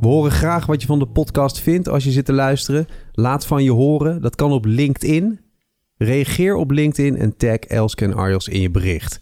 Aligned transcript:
We 0.00 0.06
horen 0.06 0.30
graag 0.30 0.66
wat 0.66 0.80
je 0.80 0.86
van 0.86 0.98
de 0.98 1.06
podcast 1.06 1.60
vindt 1.60 1.88
als 1.88 2.04
je 2.04 2.10
zit 2.10 2.24
te 2.24 2.32
luisteren. 2.32 2.86
Laat 3.12 3.46
van 3.46 3.64
je 3.64 3.72
horen. 3.72 4.22
Dat 4.22 4.34
kan 4.34 4.52
op 4.52 4.64
LinkedIn. 4.64 5.40
Reageer 5.96 6.54
op 6.54 6.70
LinkedIn 6.70 7.16
en 7.16 7.36
tag 7.36 7.58
Elske 7.58 8.04
en 8.04 8.14
Arjos 8.14 8.48
in 8.48 8.60
je 8.60 8.70
bericht. 8.70 9.20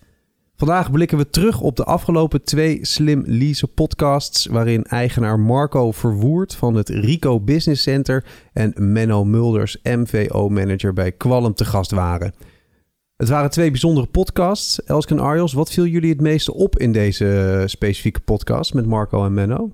Vandaag 0.57 0.91
blikken 0.91 1.19
we 1.19 1.31
terug 1.31 1.61
op 1.61 1.77
de 1.77 1.85
afgelopen 1.85 2.45
twee 2.45 2.79
Slim 2.87 3.23
Lease 3.27 3.67
podcasts... 3.67 4.47
waarin 4.47 4.85
eigenaar 4.85 5.41
Marco 5.41 5.91
Verwoerd 5.91 6.55
van 6.55 6.75
het 6.75 6.89
Rico 6.89 7.41
Business 7.41 7.83
Center... 7.83 8.25
en 8.53 8.73
Menno 8.93 9.25
Mulders, 9.25 9.79
MVO-manager 9.83 10.93
bij 10.93 11.13
Qualm 11.13 11.55
te 11.55 11.65
gast 11.65 11.91
waren. 11.91 12.35
Het 13.17 13.29
waren 13.29 13.51
twee 13.51 13.71
bijzondere 13.71 14.07
podcasts. 14.07 14.83
Elske 14.85 15.15
en 15.15 15.21
Arjos, 15.21 15.53
wat 15.53 15.71
viel 15.71 15.87
jullie 15.87 16.11
het 16.11 16.21
meeste 16.21 16.55
op 16.55 16.79
in 16.79 16.93
deze 16.93 17.63
specifieke 17.67 18.21
podcast 18.21 18.75
met 18.75 18.87
Marco 18.87 19.25
en 19.25 19.35
Menno? 19.35 19.71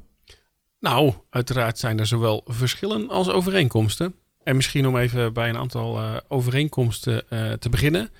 Nou, 0.80 1.14
uiteraard 1.30 1.78
zijn 1.78 1.98
er 1.98 2.06
zowel 2.06 2.44
verschillen 2.46 3.08
als 3.08 3.28
overeenkomsten. 3.28 4.14
En 4.42 4.56
misschien 4.56 4.86
om 4.86 4.96
even 4.96 5.32
bij 5.32 5.48
een 5.48 5.56
aantal 5.56 5.98
uh, 5.98 6.16
overeenkomsten 6.28 7.24
uh, 7.30 7.52
te 7.52 7.68
beginnen. 7.68 8.10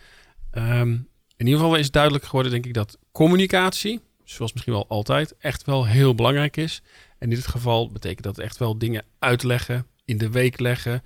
Um, 0.53 1.09
in 1.37 1.47
ieder 1.47 1.61
geval 1.61 1.77
is 1.77 1.91
duidelijk 1.91 2.25
geworden, 2.25 2.53
denk 2.53 2.67
ik, 2.67 2.75
dat 2.75 2.99
communicatie, 3.13 4.01
zoals 4.25 4.53
misschien 4.53 4.73
wel 4.73 4.89
altijd, 4.89 5.35
echt 5.39 5.65
wel 5.65 5.87
heel 5.87 6.15
belangrijk 6.15 6.57
is. 6.57 6.83
En 7.19 7.31
in 7.31 7.37
dit 7.37 7.47
geval 7.47 7.93
betekent 7.93 8.23
dat 8.23 8.39
echt 8.39 8.59
wel 8.59 8.79
dingen 8.79 9.05
uitleggen, 9.19 9.87
in 10.05 10.19
de 10.19 10.31
week 10.31 10.61
leggen. 10.61 11.03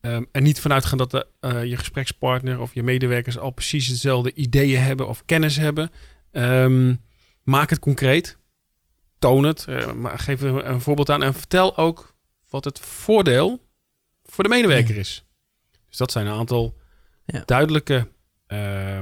Um, 0.00 0.26
en 0.32 0.42
niet 0.42 0.60
vanuit 0.60 0.84
gaan 0.84 0.98
dat 0.98 1.10
de, 1.10 1.26
uh, 1.40 1.64
je 1.64 1.76
gesprekspartner 1.76 2.60
of 2.60 2.74
je 2.74 2.82
medewerkers 2.82 3.38
al 3.38 3.50
precies 3.50 3.88
dezelfde 3.88 4.34
ideeën 4.34 4.80
hebben 4.80 5.08
of 5.08 5.22
kennis 5.24 5.56
hebben. 5.56 5.90
Um, 6.32 7.00
maak 7.42 7.70
het 7.70 7.78
concreet 7.78 8.37
toon 9.18 9.44
het, 9.44 9.66
uh, 9.68 9.92
maar 9.92 10.18
geef 10.18 10.42
er 10.42 10.64
een 10.66 10.80
voorbeeld 10.80 11.10
aan 11.10 11.22
en 11.22 11.34
vertel 11.34 11.76
ook 11.76 12.14
wat 12.50 12.64
het 12.64 12.78
voordeel 12.78 13.60
voor 14.24 14.44
de 14.44 14.50
medewerker 14.50 14.96
is. 14.96 15.24
Dus 15.88 15.96
dat 15.96 16.12
zijn 16.12 16.26
een 16.26 16.38
aantal 16.38 16.76
ja. 17.24 17.42
duidelijke 17.44 18.08
uh, 18.48 18.98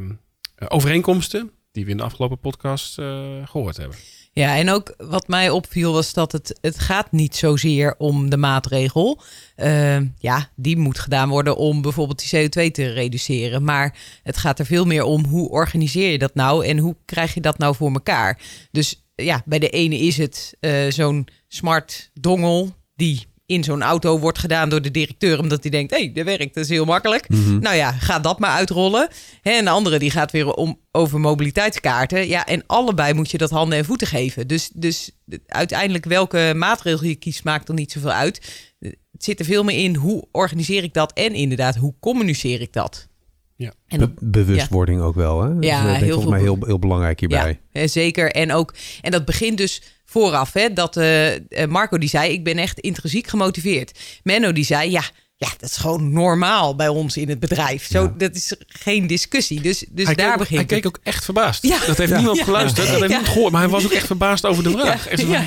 overeenkomsten 0.68 1.50
die 1.72 1.84
we 1.84 1.90
in 1.90 1.96
de 1.96 2.02
afgelopen 2.02 2.38
podcast 2.38 2.98
uh, 2.98 3.06
gehoord 3.44 3.76
hebben. 3.76 3.96
Ja, 4.32 4.56
en 4.56 4.70
ook 4.70 4.94
wat 4.98 5.28
mij 5.28 5.50
opviel 5.50 5.92
was 5.92 6.12
dat 6.12 6.32
het, 6.32 6.58
het 6.60 6.78
gaat 6.78 7.12
niet 7.12 7.36
zozeer 7.36 7.94
om 7.98 8.30
de 8.30 8.36
maatregel. 8.36 9.22
Uh, 9.56 10.00
ja, 10.18 10.50
die 10.54 10.76
moet 10.76 10.98
gedaan 10.98 11.28
worden 11.28 11.56
om 11.56 11.82
bijvoorbeeld 11.82 12.30
die 12.30 12.48
CO2 12.48 12.70
te 12.70 12.92
reduceren. 12.92 13.64
Maar 13.64 13.98
het 14.22 14.36
gaat 14.36 14.58
er 14.58 14.66
veel 14.66 14.84
meer 14.84 15.02
om 15.02 15.24
hoe 15.24 15.48
organiseer 15.48 16.10
je 16.10 16.18
dat 16.18 16.34
nou 16.34 16.66
en 16.66 16.78
hoe 16.78 16.96
krijg 17.04 17.34
je 17.34 17.40
dat 17.40 17.58
nou 17.58 17.74
voor 17.74 17.92
elkaar. 17.92 18.40
Dus 18.70 19.05
ja, 19.24 19.42
bij 19.44 19.58
de 19.58 19.68
ene 19.68 19.98
is 19.98 20.16
het 20.16 20.56
uh, 20.60 20.90
zo'n 20.90 21.28
smart 21.48 22.10
dongel 22.14 22.74
die 22.94 23.26
in 23.46 23.64
zo'n 23.64 23.82
auto 23.82 24.18
wordt 24.18 24.38
gedaan 24.38 24.68
door 24.68 24.82
de 24.82 24.90
directeur, 24.90 25.38
omdat 25.38 25.62
hij 25.62 25.70
denkt, 25.70 25.90
hé, 25.90 25.98
hey, 25.98 26.12
dat 26.12 26.24
werkt, 26.24 26.54
dat 26.54 26.64
is 26.64 26.70
heel 26.70 26.84
makkelijk. 26.84 27.28
Mm 27.28 27.44
-hmm. 27.44 27.60
Nou 27.60 27.76
ja, 27.76 27.92
ga 27.92 28.18
dat 28.18 28.38
maar 28.38 28.50
uitrollen. 28.50 29.08
Hè, 29.42 29.50
en 29.50 29.64
de 29.64 29.70
andere 29.70 29.98
die 29.98 30.10
gaat 30.10 30.32
weer 30.32 30.52
om, 30.52 30.80
over 30.92 31.20
mobiliteitskaarten. 31.20 32.28
Ja, 32.28 32.46
en 32.46 32.62
allebei 32.66 33.12
moet 33.12 33.30
je 33.30 33.38
dat 33.38 33.50
handen 33.50 33.78
en 33.78 33.84
voeten 33.84 34.06
geven. 34.06 34.46
Dus, 34.46 34.70
dus 34.74 35.10
uiteindelijk 35.46 36.04
welke 36.04 36.52
maatregel 36.56 37.06
je 37.06 37.14
kiest, 37.14 37.44
maakt 37.44 37.68
er 37.68 37.74
niet 37.74 37.92
zoveel 37.92 38.12
uit. 38.12 38.64
Het 38.78 39.24
zit 39.24 39.38
er 39.38 39.44
veel 39.44 39.64
meer 39.64 39.84
in, 39.84 39.94
hoe 39.94 40.24
organiseer 40.32 40.82
ik 40.82 40.94
dat? 40.94 41.12
En 41.12 41.34
inderdaad, 41.34 41.76
hoe 41.76 41.94
communiceer 42.00 42.60
ik 42.60 42.72
dat? 42.72 43.08
Ja. 43.56 43.72
En 43.86 43.98
Be 43.98 44.12
bewustwording 44.20 45.00
ja. 45.00 45.04
ook 45.04 45.14
wel, 45.14 45.42
hè? 45.42 45.48
Ja, 45.60 45.86
dat 45.86 45.94
is, 45.94 46.00
heel 46.00 46.12
volgens 46.12 46.30
mij 46.30 46.40
heel, 46.40 46.58
heel 46.60 46.78
belangrijk 46.78 47.20
hierbij. 47.20 47.60
Ja, 47.72 47.86
zeker. 47.86 48.30
En, 48.30 48.52
ook, 48.52 48.74
en 49.00 49.10
dat 49.10 49.24
begint 49.24 49.58
dus 49.58 49.82
vooraf, 50.04 50.52
hè? 50.52 50.72
Dat 50.72 50.96
uh, 50.96 51.30
Marco 51.68 51.98
die 51.98 52.08
zei, 52.08 52.32
ik 52.32 52.44
ben 52.44 52.58
echt 52.58 52.78
intrinsiek 52.78 53.26
gemotiveerd. 53.26 53.98
Menno 54.22 54.52
die 54.52 54.64
zei, 54.64 54.90
ja, 54.90 55.02
ja, 55.38 55.48
dat 55.58 55.70
is 55.70 55.76
gewoon 55.76 56.12
normaal 56.12 56.76
bij 56.76 56.88
ons 56.88 57.16
in 57.16 57.28
het 57.28 57.40
bedrijf. 57.40 57.86
Zo, 57.90 58.02
ja. 58.02 58.14
Dat 58.18 58.34
is 58.34 58.54
geen 58.66 59.06
discussie. 59.06 59.60
Dus, 59.60 59.84
dus 59.90 60.06
hij 60.06 60.14
daar 60.14 60.28
keek, 60.28 60.38
begint 60.38 60.70
Hij 60.70 60.80
keek 60.80 60.86
ook 60.86 61.00
echt 61.02 61.24
verbaasd. 61.24 61.62
Ja. 61.62 61.78
Dat 61.86 61.96
heeft 61.96 62.10
ja. 62.10 62.16
niemand 62.16 62.40
geluisterd. 62.40 62.86
Dat 62.86 62.96
heeft 62.96 63.08
niemand 63.08 63.28
gehoord. 63.28 63.52
Maar 63.52 63.60
hij 63.60 63.70
was 63.70 63.84
ook 63.84 63.90
echt 63.90 64.06
verbaasd 64.06 64.46
over 64.46 64.62
de 64.62 64.70
vraag. 64.70 65.20
Ja. 65.28 65.44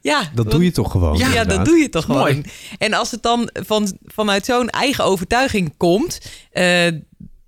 ja. 0.00 0.30
Dat 0.34 0.50
doe 0.50 0.64
je 0.64 0.70
toch 0.70 0.90
gewoon? 0.90 1.18
Ja, 1.18 1.26
inderdaad. 1.26 1.56
dat 1.56 1.64
doe 1.64 1.76
je 1.76 1.88
toch 1.88 2.04
gewoon. 2.04 2.20
Mooi. 2.20 2.42
En 2.78 2.92
als 2.92 3.10
het 3.10 3.22
dan 3.22 3.50
van, 3.52 3.98
vanuit 4.04 4.44
zo'n 4.44 4.70
eigen 4.70 5.04
overtuiging 5.04 5.74
komt... 5.76 6.20
Uh, 6.52 6.86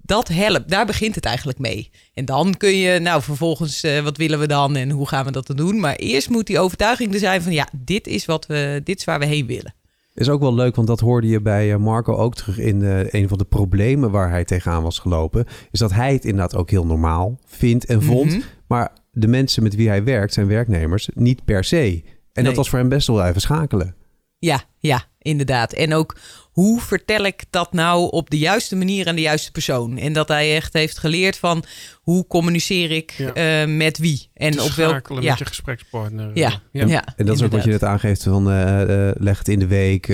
dat 0.06 0.28
helpt. 0.28 0.68
Daar 0.68 0.86
begint 0.86 1.14
het 1.14 1.24
eigenlijk 1.24 1.58
mee. 1.58 1.90
En 2.14 2.24
dan 2.24 2.56
kun 2.56 2.76
je, 2.76 2.98
nou, 2.98 3.22
vervolgens, 3.22 3.84
uh, 3.84 4.00
wat 4.00 4.16
willen 4.16 4.38
we 4.38 4.46
dan 4.46 4.76
en 4.76 4.90
hoe 4.90 5.08
gaan 5.08 5.24
we 5.24 5.30
dat 5.30 5.46
dan 5.46 5.56
doen? 5.56 5.80
Maar 5.80 5.96
eerst 5.96 6.28
moet 6.28 6.46
die 6.46 6.58
overtuiging 6.58 7.12
er 7.12 7.18
zijn 7.18 7.42
van, 7.42 7.52
ja, 7.52 7.68
dit 7.76 8.06
is 8.06 8.24
wat 8.24 8.46
we, 8.46 8.80
dit 8.84 8.98
is 8.98 9.04
waar 9.04 9.18
we 9.18 9.26
heen 9.26 9.46
willen. 9.46 9.74
Is 10.14 10.28
ook 10.28 10.40
wel 10.40 10.54
leuk, 10.54 10.74
want 10.76 10.88
dat 10.88 11.00
hoorde 11.00 11.26
je 11.26 11.40
bij 11.40 11.78
Marco 11.78 12.16
ook 12.16 12.34
terug 12.34 12.58
in 12.58 12.82
een 13.10 13.28
van 13.28 13.38
de 13.38 13.44
problemen 13.44 14.10
waar 14.10 14.30
hij 14.30 14.44
tegenaan 14.44 14.82
was 14.82 14.98
gelopen. 14.98 15.46
Is 15.70 15.78
dat 15.78 15.92
hij 15.92 16.12
het 16.12 16.24
inderdaad 16.24 16.54
ook 16.54 16.70
heel 16.70 16.86
normaal 16.86 17.38
vindt 17.46 17.84
en 17.84 18.02
vond. 18.02 18.30
Mm 18.30 18.38
-hmm. 18.38 18.42
Maar 18.66 18.92
de 19.10 19.28
mensen 19.28 19.62
met 19.62 19.74
wie 19.74 19.88
hij 19.88 20.04
werkt, 20.04 20.32
zijn 20.32 20.46
werknemers, 20.46 21.08
niet 21.14 21.44
per 21.44 21.64
se. 21.64 22.02
En 22.34 22.42
nee. 22.42 22.44
dat 22.44 22.56
was 22.56 22.68
voor 22.68 22.78
hem 22.78 22.88
best 22.88 23.06
wel 23.06 23.24
even 23.24 23.40
schakelen. 23.40 23.94
Ja, 24.38 24.62
ja, 24.78 25.04
inderdaad. 25.18 25.72
En 25.72 25.94
ook 25.94 26.16
hoe 26.54 26.80
vertel 26.80 27.24
ik 27.24 27.44
dat 27.50 27.72
nou 27.72 28.10
op 28.10 28.30
de 28.30 28.38
juiste 28.38 28.76
manier 28.76 29.08
aan 29.08 29.14
de 29.14 29.20
juiste 29.20 29.50
persoon? 29.50 29.98
En 29.98 30.12
dat 30.12 30.28
hij 30.28 30.54
echt 30.54 30.72
heeft 30.72 30.98
geleerd 30.98 31.36
van 31.36 31.64
hoe 32.02 32.26
communiceer 32.26 32.90
ik 32.90 33.10
ja. 33.10 33.62
uh, 33.66 33.76
met 33.76 33.98
wie 33.98 34.30
en 34.34 34.60
op 34.60 34.70
welk 34.70 35.08
ja. 35.08 35.14
met 35.30 35.38
je 35.38 35.46
gesprekspartner. 35.46 36.30
Ja, 36.34 36.60
ja. 36.70 36.86
ja. 36.86 36.86
en 36.86 36.90
dat 36.90 37.14
inderdaad. 37.16 37.36
is 37.36 37.42
ook 37.42 37.52
wat 37.52 37.64
je 37.64 37.70
net 37.70 37.84
aangeeft 37.84 38.22
van 38.22 38.50
uh, 38.50 38.80
uh, 38.80 39.10
leg 39.14 39.38
het 39.38 39.48
in 39.48 39.58
de 39.58 39.66
week, 39.66 40.08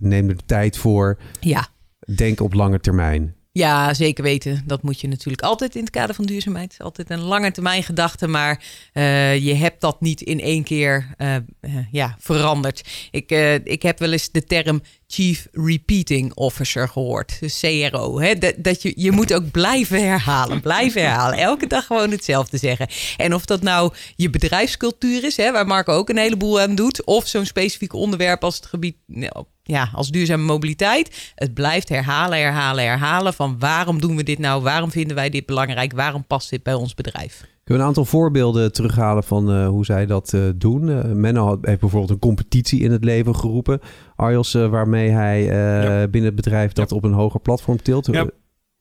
neem 0.00 0.28
er 0.28 0.36
de 0.36 0.44
tijd 0.46 0.76
voor. 0.76 1.18
Ja. 1.40 1.68
Denk 2.14 2.40
op 2.40 2.54
lange 2.54 2.80
termijn. 2.80 3.34
Ja, 3.56 3.94
zeker 3.94 4.24
weten. 4.24 4.62
Dat 4.66 4.82
moet 4.82 5.00
je 5.00 5.08
natuurlijk 5.08 5.42
altijd 5.42 5.74
in 5.74 5.80
het 5.80 5.90
kader 5.90 6.14
van 6.14 6.24
duurzaamheid. 6.24 6.76
Altijd 6.78 7.10
een 7.10 7.20
lange 7.20 7.50
termijn 7.50 7.82
gedachte, 7.82 8.26
maar 8.26 8.62
uh, 8.94 9.38
je 9.38 9.54
hebt 9.54 9.80
dat 9.80 10.00
niet 10.00 10.20
in 10.20 10.40
één 10.40 10.64
keer 10.64 11.14
uh, 11.18 11.34
uh, 11.34 11.76
ja, 11.90 12.16
veranderd. 12.18 13.08
Ik, 13.10 13.30
ik 13.64 13.82
heb 13.82 13.98
wel 13.98 14.12
eens 14.12 14.30
de 14.30 14.44
term 14.44 14.82
Chief 15.06 15.46
Repeating 15.52 16.34
Officer 16.34 16.88
gehoord, 16.88 17.40
dus 17.40 17.60
CRO. 17.60 18.20
Hè? 18.20 18.34
Dat, 18.38 18.54
dat 18.56 18.82
je, 18.82 18.92
je 18.96 19.10
moet 19.10 19.34
ook 19.34 19.50
blijven 19.50 20.08
herhalen, 20.08 20.60
blijven 20.60 21.02
herhalen. 21.02 21.38
Elke 21.38 21.66
dag 21.66 21.86
gewoon 21.86 22.10
hetzelfde 22.10 22.58
zeggen. 22.58 22.88
En 23.16 23.34
of 23.34 23.44
dat 23.44 23.62
nou 23.62 23.92
je 24.16 24.30
bedrijfscultuur 24.30 25.24
is, 25.24 25.36
hè, 25.36 25.52
waar 25.52 25.66
Marco 25.66 25.92
ook 25.92 26.08
een 26.08 26.18
heleboel 26.18 26.60
aan 26.60 26.74
doet, 26.74 27.04
of 27.04 27.26
zo'n 27.26 27.46
specifiek 27.46 27.92
onderwerp 27.92 28.44
als 28.44 28.56
het 28.56 28.66
gebied 28.66 28.96
nou, 29.06 29.44
ja, 29.66 29.88
als 29.92 30.10
duurzame 30.10 30.44
mobiliteit. 30.44 31.32
Het 31.34 31.54
blijft 31.54 31.88
herhalen, 31.88 32.38
herhalen, 32.38 32.84
herhalen 32.84 33.34
van 33.34 33.58
waarom 33.58 34.00
doen 34.00 34.16
we 34.16 34.22
dit 34.22 34.38
nou? 34.38 34.62
Waarom 34.62 34.90
vinden 34.90 35.16
wij 35.16 35.30
dit 35.30 35.46
belangrijk? 35.46 35.92
Waarom 35.92 36.26
past 36.26 36.50
dit 36.50 36.62
bij 36.62 36.74
ons 36.74 36.94
bedrijf? 36.94 37.40
Kunnen 37.40 37.52
we 37.64 37.74
een 37.74 37.96
aantal 37.96 38.04
voorbeelden 38.04 38.72
terughalen 38.72 39.24
van 39.24 39.56
uh, 39.56 39.68
hoe 39.68 39.84
zij 39.84 40.06
dat 40.06 40.32
uh, 40.32 40.48
doen? 40.56 40.88
Uh, 40.88 41.04
Menno 41.04 41.58
heeft 41.62 41.80
bijvoorbeeld 41.80 42.10
een 42.10 42.18
competitie 42.18 42.80
in 42.80 42.90
het 42.90 43.04
leven 43.04 43.36
geroepen. 43.36 43.80
Arjos, 44.16 44.52
waarmee 44.52 45.10
hij 45.10 45.42
ja. 45.42 46.08
binnen 46.08 46.30
het 46.30 46.34
bedrijf 46.34 46.72
dat 46.72 46.90
ja. 46.90 46.96
op 46.96 47.04
een 47.04 47.12
hoger 47.12 47.40
platform 47.40 47.82
tilt. 47.82 48.06
Ja, 48.06 48.30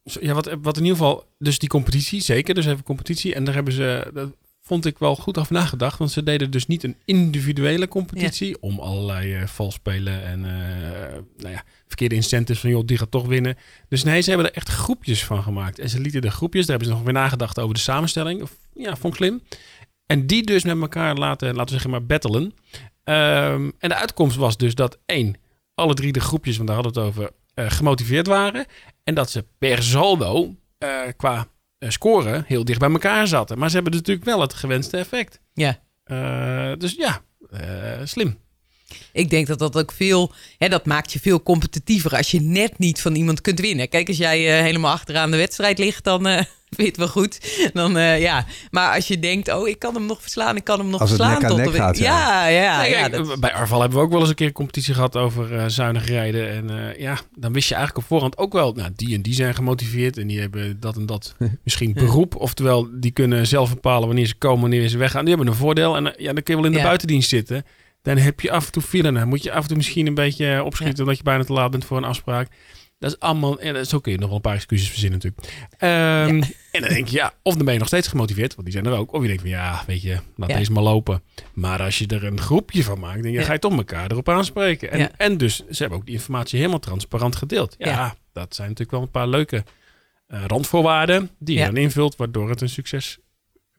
ja 0.04 0.34
wat, 0.34 0.58
wat 0.62 0.78
in 0.78 0.84
ieder 0.84 0.98
geval, 0.98 1.24
dus 1.38 1.60
die 1.60 1.70
competitie, 1.70 2.22
zeker. 2.22 2.54
Dus 2.54 2.66
even 2.66 2.84
competitie. 2.84 3.36
En 3.36 3.44
daar 3.44 3.54
hebben 3.54 3.74
ze, 3.74 4.12
dat 4.14 4.30
vond 4.66 4.86
ik 4.86 4.98
wel 4.98 5.16
goed 5.16 5.38
over 5.38 5.54
nagedacht. 5.54 5.98
Want 5.98 6.12
ze 6.12 6.24
deden 6.24 6.52
dus 6.52 6.68
niet 6.68 6.84
een 6.84 6.96
individuele 7.06 7.88
competitie 7.88 8.48
ja. 8.48 8.58
om 8.60 8.80
allerlei 8.80 9.36
uh, 9.36 9.48
valspelen 9.48 10.24
en 10.24 10.40
uh, 10.40 10.52
nou 11.38 11.54
ja, 11.54 11.64
verkeerde 11.88 12.16
incentives 12.16 12.62
van 12.62 12.70
joh, 12.70 12.86
die 12.86 12.98
gaat 12.98 13.12
toch 13.12 13.26
winnen. 13.26 13.58
Dus 13.90 14.04
nee, 14.04 14.22
ze 14.22 14.30
hebben 14.30 14.48
er 14.48 14.56
echt 14.56 14.70
groepjes 14.70 15.26
van 15.26 15.44
gemaakt. 15.44 15.80
En 15.80 15.90
ze 15.90 16.00
lieten 16.00 16.22
de 16.22 16.32
groepjes, 16.32 16.66
daar 16.66 16.78
hebben 16.78 16.88
ze 16.88 16.94
nog 16.94 17.04
weer 17.04 17.22
nagedacht 17.22 17.60
over 17.60 17.74
de 17.74 17.82
samenstelling. 17.82 18.50
Ja, 18.74 18.96
vond 18.96 19.14
ik 19.14 19.20
slim. 19.20 19.42
En 20.06 20.28
die 20.28 20.44
dus 20.44 20.64
met 20.64 20.82
elkaar 20.82 21.16
laten, 21.16 21.48
laten 21.48 21.66
we 21.66 21.72
zeggen 21.72 21.90
maar, 21.90 22.06
battelen. 22.06 22.44
Um, 22.44 23.74
en 23.80 23.90
de 23.90 23.96
uitkomst 23.96 24.36
was 24.36 24.58
dus 24.58 24.76
dat 24.76 24.98
één, 25.06 25.36
alle 25.74 25.94
drie 25.94 26.12
de 26.12 26.20
groepjes, 26.20 26.56
want 26.56 26.68
daar 26.68 26.78
hadden 26.78 26.94
we 26.94 27.00
het 27.00 27.10
over, 27.10 27.32
uh, 27.56 27.72
gemotiveerd 27.72 28.28
waren. 28.28 28.66
En 29.04 29.16
dat 29.16 29.32
ze 29.32 29.46
per 29.58 29.84
saldo 29.84 30.56
qua 31.18 31.48
scoren 31.92 32.44
heel 32.48 32.66
dicht 32.66 32.80
bij 32.80 32.92
elkaar 32.92 33.28
zaten. 33.28 33.58
Maar 33.58 33.70
ze 33.70 33.76
hebben 33.76 33.94
natuurlijk 33.94 34.26
wel 34.26 34.42
het 34.42 34.54
gewenste 34.54 34.98
effect. 34.98 35.40
Ja. 35.54 35.82
Uh, 36.06 36.72
dus 36.78 36.96
ja, 36.98 37.22
uh, 37.54 37.60
slim. 38.04 38.42
Ik 39.12 39.30
denk 39.30 39.48
dat 39.48 39.60
dat 39.60 39.78
ook 39.78 39.92
veel, 39.92 40.32
hè, 40.58 40.70
dat 40.70 40.86
maakt 40.86 41.14
je 41.14 41.20
veel 41.20 41.44
competitiever 41.44 42.16
als 42.16 42.32
je 42.32 42.42
net 42.42 42.78
niet 42.78 43.02
van 43.02 43.16
iemand 43.16 43.42
kunt 43.42 43.60
winnen. 43.60 43.90
Kijk, 43.90 44.08
als 44.08 44.18
jij 44.18 44.58
uh, 44.58 44.64
helemaal 44.64 44.92
achteraan 44.92 45.32
de 45.32 45.38
wedstrijd 45.38 45.78
ligt, 45.78 46.04
dan 46.04 46.46
vind 46.76 46.78
je 46.78 46.86
het 46.86 46.98
wel 46.98 47.08
goed. 47.08 47.40
Dan, 47.74 47.98
uh, 47.98 48.22
ja. 48.22 48.46
Maar 48.72 48.96
als 48.96 49.08
je 49.08 49.20
denkt, 49.20 49.54
oh, 49.54 49.68
ik 49.68 49.80
kan 49.80 49.94
hem 49.94 50.06
nog 50.06 50.22
verslaan, 50.22 50.56
ik 50.56 50.64
kan 50.64 50.80
hem 50.80 50.90
nog 50.90 51.00
als 51.02 51.10
verslaan. 51.10 51.44
Het 51.44 51.56
nek 51.56 51.66
tot 51.66 51.76
gaat, 51.76 51.98
ja, 51.98 52.48
ja. 52.48 52.62
ja, 52.64 52.82
Nee, 52.82 52.90
ja, 52.92 53.08
kijk, 53.10 53.26
dat- 53.26 53.40
Bij 53.40 53.54
Arval 53.54 53.80
hebben 53.82 53.98
we 53.98 54.04
ook 54.04 54.12
wel 54.12 54.20
eens 54.20 54.30
een 54.30 54.36
keer 54.36 54.48
een 54.48 54.54
competitie 54.54 54.94
gehad 54.94 55.16
over 55.18 55.72
zuinig 55.72 56.08
rijden. 56.08 56.50
En 56.50 56.94
ja, 56.98 57.18
dan 57.36 57.54
wist 57.54 57.68
je 57.68 57.76
eigenlijk 57.76 58.04
op 58.04 58.10
voorhand 58.12 58.38
ook 58.38 58.54
wel, 58.54 58.74
nou, 58.74 58.90
die 58.96 59.16
en 59.16 59.22
die 59.22 59.34
zijn 59.34 59.56
gemotiveerd. 59.56 60.18
En 60.18 60.28
die 60.28 60.40
hebben 60.40 60.80
dat 60.80 60.96
en 60.96 61.06
dat 61.06 61.36
misschien 61.64 61.94
beroep. 61.94 62.36
Oftewel, 62.36 62.88
die 62.92 63.12
kunnen 63.12 63.48
zelf 63.48 63.70
bepalen 63.74 64.08
wanneer 64.08 64.26
ze 64.28 64.36
komen, 64.36 64.62
wanneer 64.62 64.88
ze 64.88 64.98
weggaan. 64.98 65.26
Die 65.26 65.34
hebben 65.36 65.52
een 65.54 65.60
voordeel. 65.60 65.96
En 65.96 66.04
ja, 66.18 66.34
dan 66.34 66.44
kun 66.44 66.56
je 66.56 66.56
wel 66.56 66.66
in 66.66 66.72
de 66.72 66.78
Ja. 66.78 66.84
buitendienst 66.84 67.30
zitten. 67.30 67.66
Dan 68.02 68.18
heb 68.18 68.40
je 68.42 68.52
af 68.52 68.66
en 68.66 68.72
toe 68.72 68.82
file. 68.82 69.12
Dan 69.12 69.28
moet 69.28 69.44
je 69.44 69.52
af 69.52 69.62
en 69.62 69.68
toe 69.68 69.78
misschien 69.78 70.08
een 70.08 70.14
beetje 70.14 70.54
eh, 70.54 70.66
opschieten 70.66 71.00
omdat 71.04 71.18
je 71.18 71.24
bijna 71.24 71.44
te 71.44 71.54
laat 71.54 71.72
bent 71.72 71.86
voor 71.86 71.98
een 71.98 72.04
afspraak. 72.04 72.48
Dat 73.04 73.12
is 73.12 73.20
allemaal, 73.20 73.60
en 73.60 73.86
zo 73.88 74.00
kun 74.00 74.12
je 74.12 74.18
nog 74.18 74.28
wel 74.28 74.36
een 74.36 74.42
paar 74.42 74.56
excuses 74.56 74.90
verzinnen 74.90 75.20
natuurlijk. 75.24 75.68
Ehm, 75.78 76.52
En 76.72 76.82
dan 76.82 76.90
denk 76.90 77.08
je, 77.08 77.16
ja, 77.16 77.34
of 77.42 77.56
dan 77.56 77.64
ben 77.66 77.74
je 77.74 77.80
nog 77.80 77.88
steeds 77.88 78.08
gemotiveerd, 78.08 78.52
want 78.56 78.64
die 78.64 78.74
zijn 78.82 78.86
er 78.94 79.00
ook. 79.00 79.14
Of 79.14 79.22
je 79.22 79.28
denkt 79.28 79.42
van, 79.42 79.52
ja, 79.52 79.84
weet 79.88 80.02
je, 80.02 80.18
laat 80.36 80.50
Ja. 80.50 80.58
deze 80.58 80.72
maar 80.72 80.84
lopen. 80.84 81.22
Maar 81.54 81.82
als 81.82 81.98
je 82.00 82.08
er 82.08 82.24
een 82.24 82.40
groepje 82.40 82.84
van 82.84 83.00
maakt, 83.00 83.24
dan 83.24 83.32
Ja. 83.32 83.44
ga 83.44 83.54
je 83.54 83.60
toch 83.60 83.76
elkaar 83.78 84.12
erop 84.12 84.30
aanspreken. 84.30 84.92
En, 84.92 85.18
en 85.18 85.38
dus, 85.38 85.56
ze 85.56 85.82
hebben 85.82 85.98
ook 86.00 86.06
die 86.06 86.14
informatie 86.16 86.58
helemaal 86.58 86.80
transparant 86.80 87.36
gedeeld. 87.36 87.76
Ja, 87.78 88.16
dat 88.34 88.56
zijn 88.56 88.68
natuurlijk 88.68 88.92
wel 88.98 89.02
een 89.02 89.12
paar 89.12 89.28
leuke 89.28 89.64
eh, 90.28 90.44
randvoorwaarden 90.48 91.30
die 91.40 91.58
je 91.60 91.66
dan 91.66 91.78
invult, 91.78 92.16
waardoor 92.16 92.50
het 92.50 92.62
een 92.62 92.70
succes 92.70 93.18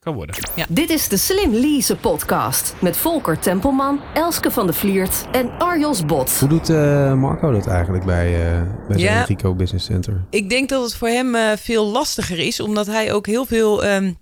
kan 0.05 0.15
worden. 0.15 0.35
Dit 0.69 0.91
is 0.91 1.09
de 1.09 1.17
Slim 1.17 1.53
Lease 1.53 1.97
podcast 1.97 2.75
met 2.81 2.97
Volker 2.97 3.39
Tempelman, 3.39 4.01
Elske 4.15 4.51
van 4.51 4.67
de 4.67 4.73
Vliert 4.73 5.25
en 5.33 5.51
Arjos 5.59 6.05
Bot. 6.05 6.39
Hoe 6.41 6.49
doet 6.49 6.69
eh, 6.69 7.15
Marco 7.15 7.53
dat 7.53 7.67
eigenlijk 7.67 8.05
bij, 8.05 8.35
eh 8.35 8.62
bij 8.89 8.99
zijn 8.99 9.15
Ja. 9.15 9.25
Rico 9.25 9.55
Business 9.55 9.87
Center? 9.87 10.25
Ik 10.31 10.51
denk 10.51 10.69
dat 10.69 10.83
het 10.83 10.95
voor 10.95 11.09
hem 11.09 11.35
eh, 11.35 11.51
veel 11.56 11.87
lastiger 11.87 12.39
is, 12.39 12.61
omdat 12.61 12.87
hij 12.87 13.12
ook 13.12 13.27
heel 13.27 13.45
veel 13.47 13.85
ehm, 13.85 14.12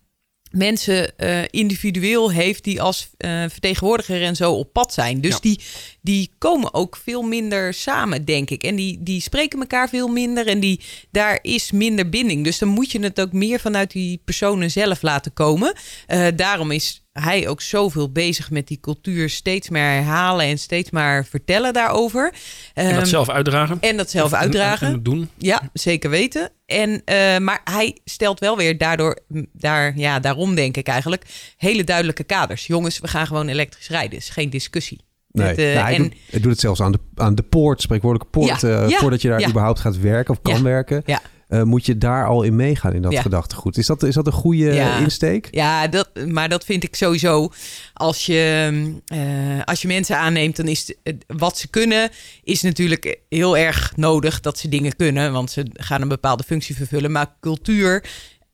mensen 0.53 1.19
eh, 1.19 1.43
individueel 1.51 2.31
heeft 2.31 2.65
die 2.65 2.83
als 2.83 3.09
eh, 3.17 3.45
vertegenwoordiger 3.49 4.23
en 4.23 4.37
zo 4.37 4.53
op 4.53 4.73
pad 4.73 4.93
zijn. 4.93 5.21
Dus 5.21 5.33
Ja. 5.33 5.39
die, 5.41 5.61
die 6.01 6.31
komen 6.39 6.75
ook 6.75 6.97
veel 7.05 7.23
minder 7.23 7.75
samen, 7.75 8.25
denk 8.25 8.51
ik. 8.51 8.63
En 8.63 8.77
die, 8.77 8.99
die 9.03 9.21
spreken 9.21 9.61
elkaar 9.61 9.89
veel 9.89 10.09
minder 10.09 10.47
en 10.47 10.61
die, 10.61 10.81
daar 11.11 11.39
is 11.43 11.71
minder 11.71 12.09
binding. 12.09 12.45
Dus 12.45 12.59
dan 12.59 12.69
moet 12.69 12.91
je 12.93 13.01
het 13.01 13.21
ook 13.21 13.33
meer 13.33 13.61
vanuit 13.61 13.91
die 13.91 14.21
personen 14.25 14.71
zelf 14.71 15.03
laten 15.03 15.33
komen. 15.33 15.75
Eh, 16.07 16.27
daarom 16.37 16.71
is 16.71 17.02
hij 17.13 17.49
ook 17.49 17.61
zoveel 17.61 18.13
bezig 18.13 18.51
met 18.51 18.67
die 18.69 18.81
cultuur 18.81 19.31
steeds 19.31 19.69
meer 19.69 19.83
herhalen 19.83 20.47
en 20.47 20.59
steeds 20.59 20.91
maar 20.91 21.25
vertellen 21.25 21.73
daarover. 21.73 22.35
En 22.75 22.85
dat 22.89 22.95
Ehm, 22.99 23.05
zelf 23.05 23.29
uitdragen. 23.29 23.79
en 23.81 23.97
dat 23.97 24.11
zelf 24.11 24.31
En- 24.33 24.37
en- 24.39 24.43
uitdragen. 24.45 24.87
En, 24.89 25.03
doen. 25.03 25.29
Ja, 25.39 25.71
zeker 25.73 26.11
weten. 26.11 26.51
En, 26.67 27.03
eh, 27.05 27.39
maar 27.39 27.61
hij 27.65 27.97
stelt 28.05 28.41
wel 28.41 28.57
weer 28.57 28.79
daardoor, 28.79 29.19
daar, 29.53 29.93
ja, 29.99 30.21
daarom 30.21 30.55
denk 30.55 30.77
ik 30.77 30.87
eigenlijk, 30.89 31.25
hele 31.57 31.85
duidelijke 31.85 32.25
kaders. 32.25 32.67
Jongens, 32.67 32.99
we 32.99 33.09
gaan 33.09 33.27
gewoon 33.27 33.49
elektrisch 33.49 33.89
rijden. 33.89 34.19
is 34.19 34.29
geen 34.31 34.51
discussie. 34.51 35.01
Nee, 35.31 35.47
Het, 35.47 35.59
eh, 35.59 35.65
Nou, 35.65 35.79
hij, 35.79 35.95
en, 35.95 36.03
doet, 36.03 36.15
hij 36.31 36.41
doet 36.41 36.51
het 36.51 36.61
zelfs 36.61 36.81
aan 36.81 36.93
de, 36.93 36.99
aan 37.15 37.35
de 37.35 37.43
poort, 37.43 37.83
spreekwoordelijke 37.83 38.33
poort. 38.39 38.61
Ja, 38.61 38.83
eh, 38.83 38.89
ja, 38.89 38.99
voordat 38.99 39.23
je 39.23 39.29
daar 39.29 39.41
ja. 39.41 39.49
überhaupt 39.49 39.81
gaat 39.81 39.99
werken 40.01 40.35
of 40.35 40.43
kan 40.43 40.57
Ja, 40.57 40.63
werken. 40.63 41.03
Eh, 41.53 41.63
moet 41.63 41.87
je 41.87 41.99
daar 41.99 42.27
al 42.27 42.43
in 42.43 42.57
meegaan 42.57 42.93
in 42.93 43.03
dat 43.03 43.13
Ja. 43.13 43.23
gedachtegoed. 43.23 43.77
Is 43.79 43.87
dat, 43.87 44.03
is 44.03 44.15
dat 44.15 44.27
een 44.27 44.33
goede 44.33 44.73
Ja. 44.73 44.99
insteek? 44.99 45.49
ja, 45.51 45.89
dat, 45.89 46.11
maar 46.27 46.49
dat 46.49 46.65
vind 46.65 46.85
ik 46.85 46.95
sowieso. 46.97 47.51
Als 47.95 48.27
je, 48.27 48.83
eh, 49.07 49.19
als 49.65 49.83
je 49.83 49.89
mensen 49.89 50.19
aanneemt, 50.19 50.57
dan 50.57 50.69
is 50.69 50.93
het- 51.03 51.25
wat 51.27 51.59
ze 51.59 51.69
kunnen, 51.69 52.11
is 52.43 52.63
natuurlijk 52.63 53.19
heel 53.29 53.57
erg 53.57 53.93
nodig 53.97 54.41
dat 54.41 54.59
ze 54.59 54.69
dingen 54.69 54.97
kunnen. 54.97 55.33
Want 55.33 55.51
ze 55.51 55.67
gaan 55.73 56.03
een 56.03 56.09
bepaalde 56.09 56.43
functie 56.43 56.77
vervullen. 56.77 57.13
Maar 57.13 57.37
cultuur 57.41 58.05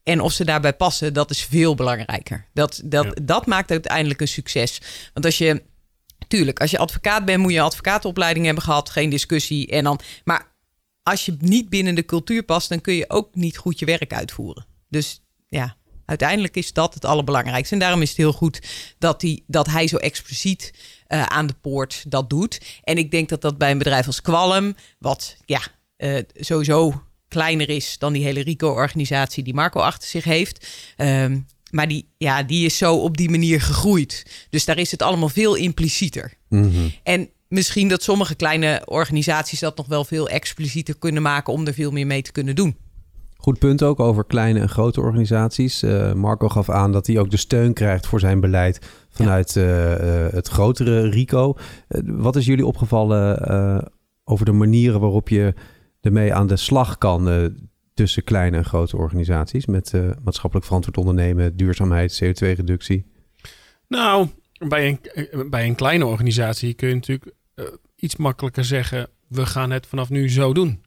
en 0.02 0.20
of 0.20 0.32
ze 0.32 0.44
daarbij 0.44 0.72
passen, 0.72 1.12
dat 1.12 1.30
is 1.30 1.42
veel 1.42 1.74
belangrijker. 1.74 2.46
Dat, 2.54 2.80
dat, 2.84 3.04
Ja. 3.04 3.12
dat 3.22 3.46
maakt 3.46 3.70
uiteindelijk 3.70 4.20
een 4.20 4.28
succes. 4.28 4.80
Want 5.12 5.26
als 5.26 5.38
je 5.38 5.62
Tuurlijk, 6.28 6.60
als 6.60 6.70
je 6.70 6.78
advocaat 6.78 7.24
bent, 7.24 7.38
moet 7.42 7.52
je 7.52 7.58
een 7.58 7.64
advocatenopleiding 7.64 8.44
hebben 8.44 8.64
gehad. 8.64 8.90
Geen 8.90 9.10
discussie. 9.10 9.66
En 9.66 9.84
dan, 9.84 10.00
maar 10.24 10.46
als 11.10 11.24
je 11.24 11.36
niet 11.38 11.68
binnen 11.68 11.94
de 11.94 12.04
cultuur 12.04 12.42
past, 12.42 12.68
dan 12.68 12.80
kun 12.80 12.94
je 12.94 13.10
ook 13.10 13.34
niet 13.34 13.56
goed 13.56 13.78
je 13.78 13.86
werk 13.86 14.12
uitvoeren. 14.12 14.66
Dus 14.88 15.22
ja, 15.48 15.76
uiteindelijk 16.04 16.56
is 16.56 16.72
dat 16.72 16.94
het 16.94 17.04
allerbelangrijkste. 17.04 17.74
En 17.74 17.80
daarom 17.80 18.02
is 18.02 18.08
het 18.08 18.16
heel 18.16 18.32
goed 18.32 18.60
dat, 18.98 19.20
die, 19.20 19.44
dat 19.46 19.66
hij 19.66 19.86
zo 19.86 19.96
expliciet 19.96 20.72
eh, 21.06 21.22
aan 21.22 21.46
de 21.46 21.54
poort 21.60 22.04
dat 22.08 22.30
doet. 22.30 22.60
En 22.82 22.98
ik 22.98 23.10
denk 23.10 23.28
dat 23.28 23.40
dat 23.40 23.58
bij 23.58 23.70
een 23.70 23.78
bedrijf 23.78 24.06
als 24.06 24.22
Qualm, 24.22 24.74
wat 24.98 25.36
ja, 25.44 25.60
eh, 25.96 26.22
sowieso 26.34 27.02
kleiner 27.28 27.68
is 27.68 27.98
dan 27.98 28.12
die 28.12 28.24
hele 28.24 28.40
RICO-organisatie 28.40 29.44
die 29.44 29.54
Marco 29.54 29.80
achter 29.80 30.08
zich 30.08 30.24
heeft. 30.24 30.66
Ehm, 30.96 31.38
maar 31.70 31.88
die, 31.88 32.08
ja, 32.18 32.42
die 32.42 32.64
is 32.64 32.76
zo 32.76 32.96
op 32.96 33.16
die 33.16 33.30
manier 33.30 33.60
gegroeid. 33.60 34.46
Dus 34.50 34.64
daar 34.64 34.78
is 34.78 34.90
het 34.90 35.02
allemaal 35.02 35.28
veel 35.28 35.54
implicieter. 35.54 36.32
Mhm. 36.48 36.88
En 37.02 37.30
misschien 37.48 37.88
dat 37.88 38.02
sommige 38.02 38.34
kleine 38.34 38.82
organisaties 38.84 39.60
dat 39.60 39.76
nog 39.76 39.86
wel 39.86 40.04
veel 40.04 40.28
explicieter 40.28 40.98
kunnen 40.98 41.22
maken 41.22 41.52
om 41.52 41.66
er 41.66 41.74
veel 41.74 41.90
meer 41.90 42.06
mee 42.06 42.22
te 42.22 42.32
kunnen 42.32 42.54
doen. 42.54 42.76
Goed 43.36 43.58
punt 43.58 43.82
ook 43.82 44.00
over 44.00 44.24
kleine 44.24 44.60
en 44.60 44.68
grote 44.68 45.00
organisaties. 45.00 45.82
Eh, 45.82 46.12
Marco 46.12 46.48
gaf 46.48 46.70
aan 46.70 46.92
dat 46.92 47.06
hij 47.06 47.18
ook 47.18 47.30
de 47.30 47.36
steun 47.36 47.72
krijgt 47.72 48.06
voor 48.06 48.20
zijn 48.20 48.40
beleid 48.40 48.86
vanuit 49.10 49.56
eh, 49.56 49.92
eh, 50.26 50.32
het 50.32 50.48
grotere 50.48 51.08
RICO. 51.08 51.56
Wat 52.04 52.36
is 52.36 52.46
jullie 52.46 52.66
opgevallen 52.66 53.38
eh, 53.46 53.78
over 54.24 54.44
de 54.44 54.52
manieren 54.52 55.00
waarop 55.00 55.28
je 55.28 55.54
ermee 56.00 56.34
aan 56.34 56.46
de 56.46 56.56
slag 56.56 56.98
kan 56.98 57.28
eh, 57.28 57.44
tussen 57.94 58.24
kleine 58.24 58.56
en 58.56 58.64
grote 58.64 58.96
organisaties 58.96 59.66
met 59.66 59.94
eh, 59.94 60.10
maatschappelijk 60.24 60.66
verantwoord 60.66 60.96
ondernemen, 60.96 61.56
duurzaamheid, 61.56 62.22
CO2-reductie? 62.24 63.06
Nou, 63.88 64.28
bij 64.68 64.88
een, 64.88 65.50
bij 65.50 65.66
een 65.66 65.74
kleine 65.74 66.06
organisatie 66.06 66.74
kun 66.74 66.88
je 66.88 66.94
natuurlijk 66.94 67.34
eh, 67.58 67.64
iets 67.96 68.16
makkelijker 68.16 68.64
zeggen: 68.64 69.08
we 69.28 69.46
gaan 69.46 69.70
het 69.70 69.86
vanaf 69.86 70.08
nu 70.08 70.30
zo 70.30 70.52
doen. 70.52 70.82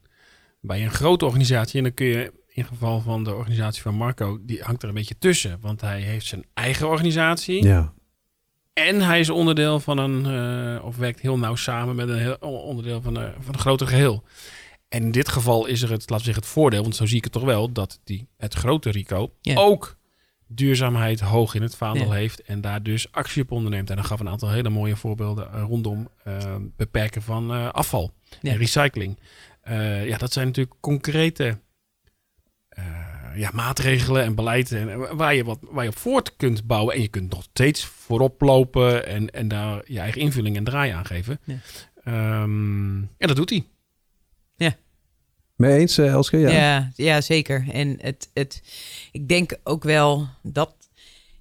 Bij 0.62 0.84
een 0.84 0.92
grote 0.92 1.26
organisatie, 1.26 1.78
en 1.78 1.84
dan 1.84 1.94
kun 1.94 2.06
je 2.06 2.32
in 2.48 2.66
geval 2.66 3.02
van 3.02 3.24
de 3.24 3.34
organisatie 3.34 3.82
van 3.82 3.96
Marco, 3.96 4.40
die 4.42 4.62
hangt 4.62 4.82
er 4.84 4.90
een 4.90 4.96
beetje 4.96 5.18
tussen. 5.18 5.58
Want 5.62 5.82
hij 5.82 6.02
heeft 6.02 6.26
zijn 6.26 6.46
eigen 6.54 6.88
organisatie. 6.88 7.64
Ja. 7.64 7.94
En 8.74 9.02
hij 9.02 9.20
is 9.20 9.30
onderdeel 9.30 9.80
van 9.80 9.98
een, 9.98 10.26
eh, 10.26 10.86
of 10.86 10.98
werkt 10.98 11.20
heel 11.20 11.38
nauw 11.38 11.56
samen 11.56 11.96
met 11.96 12.10
een 12.10 12.18
heel, 12.18 12.38
onderdeel 12.40 13.02
van, 13.02 13.16
een 13.16 13.34
van 13.40 13.54
een 13.54 13.60
groter 13.60 13.88
geheel. 13.88 14.24
En 14.88 15.04
in 15.04 15.12
dit 15.12 15.30
geval 15.30 15.66
is 15.66 15.82
er 15.82 15.92
het, 15.92 16.10
we 16.10 16.16
zeggen, 16.16 16.36
het 16.36 16.46
voordeel, 16.46 16.82
want 16.82 16.96
zo 16.96 17.06
zie 17.06 17.18
ik 17.18 17.24
het 17.24 17.34
toch 17.34 17.44
wel, 17.44 17.72
dat 17.72 18.00
die, 18.04 18.28
het 18.38 18.54
grote 18.54 18.90
Rico 18.90 19.34
Ja. 19.42 19.56
ook 19.56 19.98
duurzaamheid 20.56 21.20
hoog 21.20 21.56
in 21.56 21.62
het 21.62 21.76
vaandel 21.76 22.06
Ja. 22.08 22.14
heeft 22.14 22.42
en 22.42 22.62
daar 22.62 22.84
dus 22.84 23.12
actie 23.12 23.42
op 23.42 23.52
onderneemt. 23.52 23.90
En 23.90 23.96
dan 23.96 24.06
gaf 24.06 24.20
een 24.20 24.30
aantal 24.30 24.50
hele 24.50 24.70
mooie 24.70 24.96
voorbeelden 24.96 25.54
eh, 25.54 25.64
rondom 25.64 26.10
eh, 26.24 26.56
beperken 26.78 27.22
van 27.22 27.52
eh, 27.54 27.70
afval 27.70 28.12
Ja. 28.42 28.52
en 28.52 28.58
recycling. 28.58 29.20
Ja, 30.06 30.18
dat 30.18 30.34
zijn 30.34 30.48
natuurlijk 30.48 30.76
concrete 30.80 31.60
ja, 33.36 33.50
maatregelen 33.54 34.24
en 34.24 34.36
beleid 34.36 34.72
en, 34.72 35.16
waar, 35.18 35.36
je 35.36 35.44
wat, 35.44 35.60
waar 35.62 35.84
je 35.84 35.90
op 35.90 35.98
voort 35.98 36.36
kunt 36.36 36.68
bouwen. 36.68 36.96
En 36.96 37.02
je 37.02 37.08
kunt 37.08 37.30
nog 37.32 37.44
steeds 37.44 37.86
voorop 37.86 38.42
lopen 38.42 39.06
en, 39.08 39.30
en 39.30 39.48
daar 39.48 39.82
je 39.86 40.00
eigen 40.00 40.22
invulling 40.22 40.56
en 40.56 40.64
draai 40.64 40.92
aan 40.92 41.06
geven. 41.06 41.40
Ja. 41.44 41.56
Ehm, 42.04 42.98
en 42.98 43.28
dat 43.28 43.36
doet 43.36 43.50
hij. 43.50 43.66
Mee 45.62 45.80
eens, 45.80 45.98
eh, 45.98 46.12
Elske? 46.12 46.38
Ja. 46.38 46.50
Ja, 46.50 46.92
ja, 46.96 47.22
zeker. 47.22 47.66
En 47.72 47.98
het, 48.02 48.30
het, 48.34 48.62
ik 49.12 49.28
denk 49.28 49.58
ook 49.64 49.84
wel 49.84 50.28
dat 50.42 50.74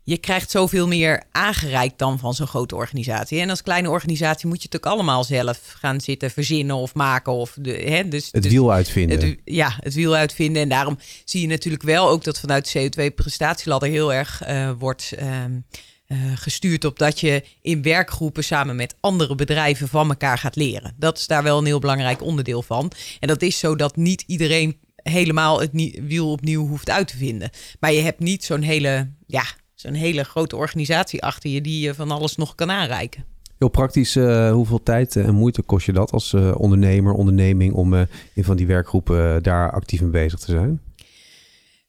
je 0.03 0.19
krijgt 0.19 0.51
zoveel 0.51 0.87
meer 0.87 1.23
aangereikt 1.31 1.99
dan 1.99 2.19
van 2.19 2.35
zo'n 2.35 2.47
grote 2.47 2.75
organisatie. 2.75 3.41
En 3.41 3.51
als 3.51 3.63
kleine 3.63 3.91
organisatie 3.91 4.49
moet 4.49 4.63
je 4.63 4.69
het 4.71 4.77
ook 4.77 4.93
allemaal 4.93 5.25
zelf 5.25 5.61
gaan 5.79 6.01
zitten 6.01 6.31
verzinnen 6.31 6.77
of 6.77 6.95
maken. 6.95 7.33
Of 7.33 7.57
de, 7.61 7.73
hè, 7.73 8.09
dus, 8.09 8.29
Het 8.33 8.43
dus- 8.43 8.53
wiel 8.53 8.73
uitvinden. 8.73 9.21
Het, 9.21 9.39
ja, 9.45 9.77
het 9.81 9.95
wiel 9.95 10.15
uitvinden. 10.15 10.63
En 10.63 10.69
daarom 10.69 10.99
zie 11.25 11.41
je 11.41 11.47
natuurlijk 11.47 11.83
wel 11.83 12.09
ook 12.09 12.25
dat 12.25 12.41
vanuit 12.41 12.73
de 12.73 12.91
CO2-prestatieladder 12.91 13.89
heel 13.89 14.13
erg 14.13 14.43
eh, 14.43 14.71
wordt 14.79 15.13
ehm, 15.13 15.53
eh, 16.11 16.19
gestuurd 16.35 16.85
op 16.85 16.99
dat 16.99 17.21
je 17.21 17.45
in 17.63 17.83
werkgroepen 17.83 18.45
samen 18.45 18.77
met 18.77 18.95
andere 19.01 19.35
bedrijven 19.35 19.89
van 19.89 20.09
elkaar 20.09 20.39
gaat 20.39 20.57
leren. 20.57 20.95
Dat 20.97 21.19
is 21.19 21.27
daar 21.27 21.43
wel 21.43 21.59
een 21.59 21.65
heel 21.65 21.79
belangrijk 21.79 22.23
onderdeel 22.23 22.63
van. 22.63 22.93
En 23.21 23.29
dat 23.29 23.43
is 23.43 23.59
zo 23.59 23.77
dat 23.77 23.97
niet 23.97 24.25
iedereen 24.27 24.77
helemaal 24.97 25.61
het 25.61 25.71
wiel 26.07 26.31
opnieuw 26.31 26.67
hoeft 26.67 26.91
uit 26.91 27.09
te 27.09 27.17
vinden. 27.17 27.51
Maar 27.81 27.93
je 27.93 28.01
hebt 28.01 28.21
niet 28.21 28.45
zo'n 28.45 28.63
hele, 28.63 29.11
ja, 29.27 29.45
zo'n 29.75 29.95
hele 29.95 30.25
grote 30.25 30.57
organisatie 30.57 31.23
achter 31.23 31.51
je 31.51 31.61
die 31.61 31.81
je 31.81 31.95
van 31.95 32.11
alles 32.11 32.37
nog 32.37 32.55
kan 32.55 32.71
aanreiken. 32.71 33.25
Heel 33.59 33.69
praktisch, 33.69 34.17
eh, 34.17 34.53
hoeveel 34.53 34.83
tijd 34.83 35.17
en 35.17 35.35
moeite 35.35 35.63
kost 35.63 35.87
je 35.87 35.93
dat 35.93 36.11
als 36.11 36.33
eh, 36.33 36.55
ondernemer, 36.57 37.13
onderneming 37.13 37.73
om 37.73 37.95
in 38.35 38.45
van 38.45 38.57
die 38.57 38.67
werkgroepen 38.67 39.43
daar 39.43 39.73
actief 39.73 40.01
mee 40.01 40.11
bezig 40.11 40.39
te 40.39 40.51
zijn? 40.51 40.81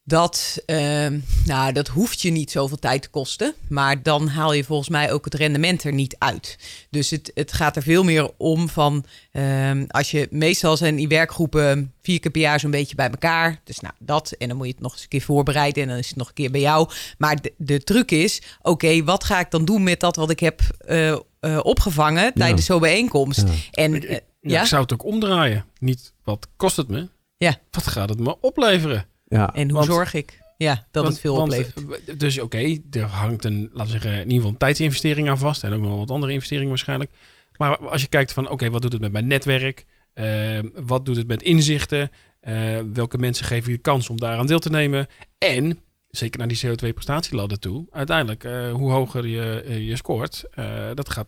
Dat, 0.04 0.62
ehm, 0.66 1.20
nou, 1.46 1.74
dat 1.74 1.88
hoeft 1.88 2.22
je 2.22 2.32
niet 2.32 2.52
zoveel 2.52 2.78
tijd 2.80 3.02
te 3.02 3.10
kosten. 3.10 3.54
Maar 3.70 4.04
dan 4.04 4.28
haal 4.28 4.54
je 4.54 4.64
volgens 4.64 4.90
mij 4.90 5.12
ook 5.12 5.26
het 5.26 5.34
rendement 5.34 5.84
er 5.84 5.94
niet 5.94 6.16
uit. 6.20 6.58
Dus 6.90 7.10
het, 7.10 7.32
het 7.34 7.54
gaat 7.54 7.76
er 7.76 7.82
veel 7.82 8.04
meer 8.04 8.30
om 8.38 8.70
van... 8.70 9.06
ehm, 9.32 9.86
als 9.88 10.12
je 10.12 10.28
meestal 10.32 10.78
zijn 10.78 10.96
die 10.96 11.08
werkgroepen 11.08 11.94
vier 12.02 12.20
keer 12.20 12.32
per 12.32 12.42
jaar 12.42 12.60
zo'n 12.60 12.72
beetje 12.72 12.96
bij 12.96 13.10
elkaar. 13.10 13.62
Dus 13.64 13.80
nou, 13.80 13.94
dat. 14.00 14.32
En 14.32 14.48
dan 14.48 14.58
moet 14.58 14.66
je 14.68 14.74
het 14.74 14.82
nog 14.82 14.92
eens 14.94 15.02
een 15.02 15.08
keer 15.08 15.22
voorbereiden. 15.22 15.84
En 15.84 15.90
dan 15.90 15.98
is 15.98 16.08
het 16.08 16.18
nog 16.18 16.28
een 16.28 16.34
keer 16.34 16.52
bij 16.52 16.62
jou. 16.62 16.90
Maar 17.18 17.42
de, 17.42 17.54
de 17.58 17.84
truc 17.84 18.12
is, 18.12 18.42
oké, 18.62 19.04
wat 19.04 19.24
ga 19.24 19.40
ik 19.40 19.52
dan 19.52 19.66
doen 19.66 19.84
met 19.84 20.00
dat 20.00 20.16
wat 20.16 20.30
ik 20.30 20.40
heb 20.40 20.62
eh, 20.80 21.10
eh, 21.12 21.20
opgevangen 21.62 22.34
tijdens 22.34 22.66
zo'n 22.66 22.80
bijeenkomst? 22.80 23.40
Ja. 23.48 23.54
En 23.84 23.94
Ik, 23.96 24.04
eh, 24.04 24.16
ik- 24.16 24.24
ja, 24.42 24.62
ik 24.62 24.68
zou 24.68 24.82
het 24.82 24.94
ook 24.94 25.06
omdraaien. 25.06 25.66
Niet 25.80 26.14
wat 26.24 26.48
kost 26.58 26.78
het 26.78 26.88
me? 26.88 27.10
Ja. 27.38 27.58
Wat 27.72 27.88
gaat 27.88 28.10
het 28.10 28.20
me 28.20 28.40
opleveren? 28.40 29.06
Ja. 29.38 29.54
en 29.54 29.64
hoe 29.70 29.74
want- 29.74 29.86
zorg 29.86 30.14
ik 30.14 30.40
ja, 30.58 30.74
dat 30.92 31.04
Want- 31.04 31.08
het 31.08 31.20
veel 31.20 31.36
want, 31.36 31.52
oplevert? 31.52 32.20
Dus 32.20 32.40
oké, 32.40 32.78
er 32.92 33.04
hangt 33.04 33.46
een, 33.46 33.70
laten 33.74 33.94
we 33.94 34.00
zeggen, 34.00 34.12
in 34.12 34.18
ieder 34.20 34.36
geval 34.36 34.50
een 34.52 34.58
tijdsinvestering 34.58 35.30
aan 35.30 35.38
vast. 35.38 35.64
En 35.64 35.74
ook 35.74 35.80
nog 35.80 35.90
wel 35.90 35.98
wat 35.98 36.12
andere 36.12 36.32
investeringen 36.34 36.70
waarschijnlijk. 36.70 37.12
Maar 37.58 37.78
als 37.78 38.02
je 38.02 38.08
kijkt 38.08 38.34
van, 38.34 38.50
oké, 38.50 38.70
wat 38.70 38.82
doet 38.82 38.92
het 38.92 39.02
met 39.02 39.12
mijn 39.12 39.28
netwerk? 39.28 39.86
Eh, 40.14 40.60
wat 40.76 41.06
doet 41.06 41.16
het 41.18 41.28
met 41.28 41.42
inzichten? 41.44 42.10
Eh, 42.40 42.56
welke 42.94 43.18
mensen 43.18 43.46
geven 43.46 43.72
je 43.72 43.78
kans 43.78 44.10
om 44.10 44.18
daaraan 44.20 44.48
deel 44.48 44.60
te 44.60 44.70
nemen? 44.70 45.08
En, 45.38 45.80
zeker 46.10 46.40
naar 46.40 46.48
die 46.48 46.58
CO2-prestatieladder 46.68 47.60
toe, 47.60 47.86
uiteindelijk, 47.92 48.44
eh, 48.44 48.72
hoe 48.72 48.92
hoger 48.92 49.28
je, 49.28 49.62
eh, 49.66 49.88
je 49.88 49.96
scoort, 49.96 50.44
eh, 50.52 50.66
dat, 50.94 51.10
gaat, 51.10 51.28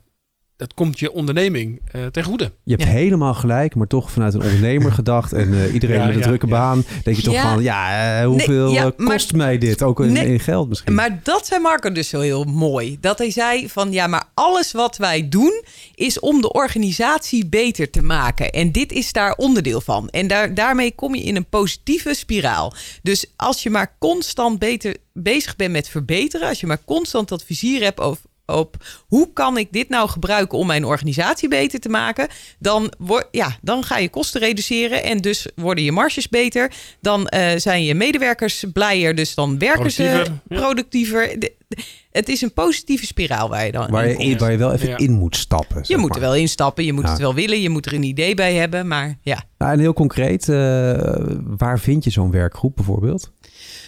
dat 0.58 0.74
komt 0.74 1.00
je 1.00 1.12
onderneming 1.12 1.82
eh 1.92 2.06
ten 2.06 2.24
goede. 2.24 2.52
Je 2.64 2.72
hebt 2.72 2.84
Ja. 2.84 2.90
helemaal 2.90 3.34
gelijk, 3.34 3.76
maar 3.76 3.88
toch 3.88 4.12
vanuit 4.12 4.34
een 4.34 4.42
ondernemer 4.42 4.92
gedacht. 5.02 5.34
En 5.34 5.54
eh, 5.54 5.74
iedereen 5.74 5.96
Ja, 6.00 6.06
met 6.06 6.14
een 6.14 6.20
ja, 6.20 6.26
drukke 6.28 6.46
ja. 6.46 6.52
baan. 6.52 6.84
Denk 7.04 7.18
je 7.18 7.24
toch 7.24 7.34
Ja. 7.34 7.54
van, 7.54 7.64
ja, 7.64 8.20
eh, 8.22 8.26
hoeveel 8.28 8.66
Nee, 8.66 8.74
ja, 8.74 8.92
maar- 8.98 9.08
kost 9.08 9.34
mij 9.34 9.58
dit? 9.58 9.82
Ook 9.84 10.00
in, 10.00 10.12
Nee. 10.12 10.28
in 10.28 10.40
geld 10.40 10.70
misschien. 10.70 10.94
Maar 10.94 11.20
dat 11.24 11.46
zei 11.48 11.62
Marco 11.62 11.92
dus 11.92 12.10
zo 12.10 12.20
heel 12.20 12.44
mooi. 12.44 12.98
Dat 13.02 13.18
hij 13.18 13.32
zei 13.32 13.70
van 13.70 13.92
ja, 13.92 14.08
maar 14.08 14.24
alles 14.34 14.72
wat 14.72 14.98
wij 14.98 15.30
doen 15.30 15.64
is 15.96 16.20
om 16.20 16.42
de 16.42 16.52
organisatie 16.52 17.46
beter 17.46 17.90
te 17.90 18.02
maken. 18.02 18.52
En 18.52 18.72
dit 18.72 18.92
is 18.92 19.12
daar 19.12 19.36
onderdeel 19.36 19.82
van. 19.82 20.10
En 20.10 20.28
daar, 20.28 20.54
daarmee 20.54 20.92
kom 20.96 21.16
je 21.16 21.24
in 21.24 21.36
een 21.36 21.50
positieve 21.50 22.14
spiraal. 22.14 22.74
Dus 23.02 23.26
als 23.36 23.64
je 23.64 23.70
maar 23.70 23.96
constant 24.00 24.60
beter 24.60 24.96
bezig 25.14 25.56
bent 25.56 25.72
met 25.72 25.88
verbeteren, 25.90 26.48
als 26.48 26.60
je 26.60 26.68
maar 26.68 26.84
constant 26.86 27.28
dat 27.30 27.44
vizier 27.44 27.84
hebt 27.84 28.00
over 28.00 28.22
op 28.54 28.76
hoe 29.08 29.34
kan 29.34 29.58
ik 29.58 29.68
dit 29.72 29.90
nou 29.90 30.10
gebruiken 30.10 30.58
om 30.58 30.68
mijn 30.68 30.86
organisatie 30.86 31.50
beter 31.50 31.80
te 31.80 31.90
maken, 31.90 32.28
dan, 32.60 32.94
word, 32.98 33.28
ja, 33.32 33.58
dan 33.62 33.84
ga 33.84 33.98
je 33.98 34.10
kosten 34.10 34.42
reduceren 34.42 35.04
en 35.04 35.18
dus 35.18 35.48
worden 35.56 35.84
je 35.84 35.92
marges 35.92 36.30
beter. 36.30 36.72
Dan 37.02 37.28
eh, 37.28 37.52
zijn 37.58 37.84
je 37.84 37.96
medewerkers 37.96 38.64
blijer, 38.74 39.16
dus 39.16 39.36
dan 39.36 39.60
werken 39.60 39.92
ze 39.92 40.24
Productiever, 40.48 41.30
ja. 41.30 41.48
Het 42.12 42.30
is 42.30 42.42
een 42.42 42.54
positieve 42.54 43.06
spiraal 43.06 43.50
waar 43.50 43.66
je 43.66 43.72
dan 43.72 43.92
waar, 43.92 44.08
je, 44.08 44.16
komt. 44.16 44.28
in- 44.28 44.38
waar 44.38 44.52
je 44.52 44.58
wel 44.58 44.74
even 44.74 44.88
Ja. 44.90 44.98
in 44.98 45.12
moet 45.12 45.36
stappen. 45.36 45.84
Je 45.88 45.98
moet 45.98 46.08
maar. 46.10 46.18
er 46.18 46.24
wel 46.24 46.36
instappen, 46.36 46.86
je 46.86 46.94
moet 46.94 47.04
Ja. 47.04 47.10
het 47.10 47.20
wel 47.20 47.34
willen, 47.34 47.62
je 47.62 47.70
moet 47.70 47.86
er 47.86 47.94
een 47.94 48.04
idee 48.04 48.36
bij 48.36 48.54
hebben, 48.54 48.88
maar 48.88 49.18
ja. 49.22 49.44
Nou, 49.58 49.72
en 49.74 49.80
heel 49.80 49.94
concreet, 49.94 50.50
eh, 50.50 50.56
waar 51.44 51.80
vind 51.80 52.04
je 52.04 52.10
zo'n 52.10 52.32
werkgroep 52.32 52.76
bijvoorbeeld? 52.76 53.32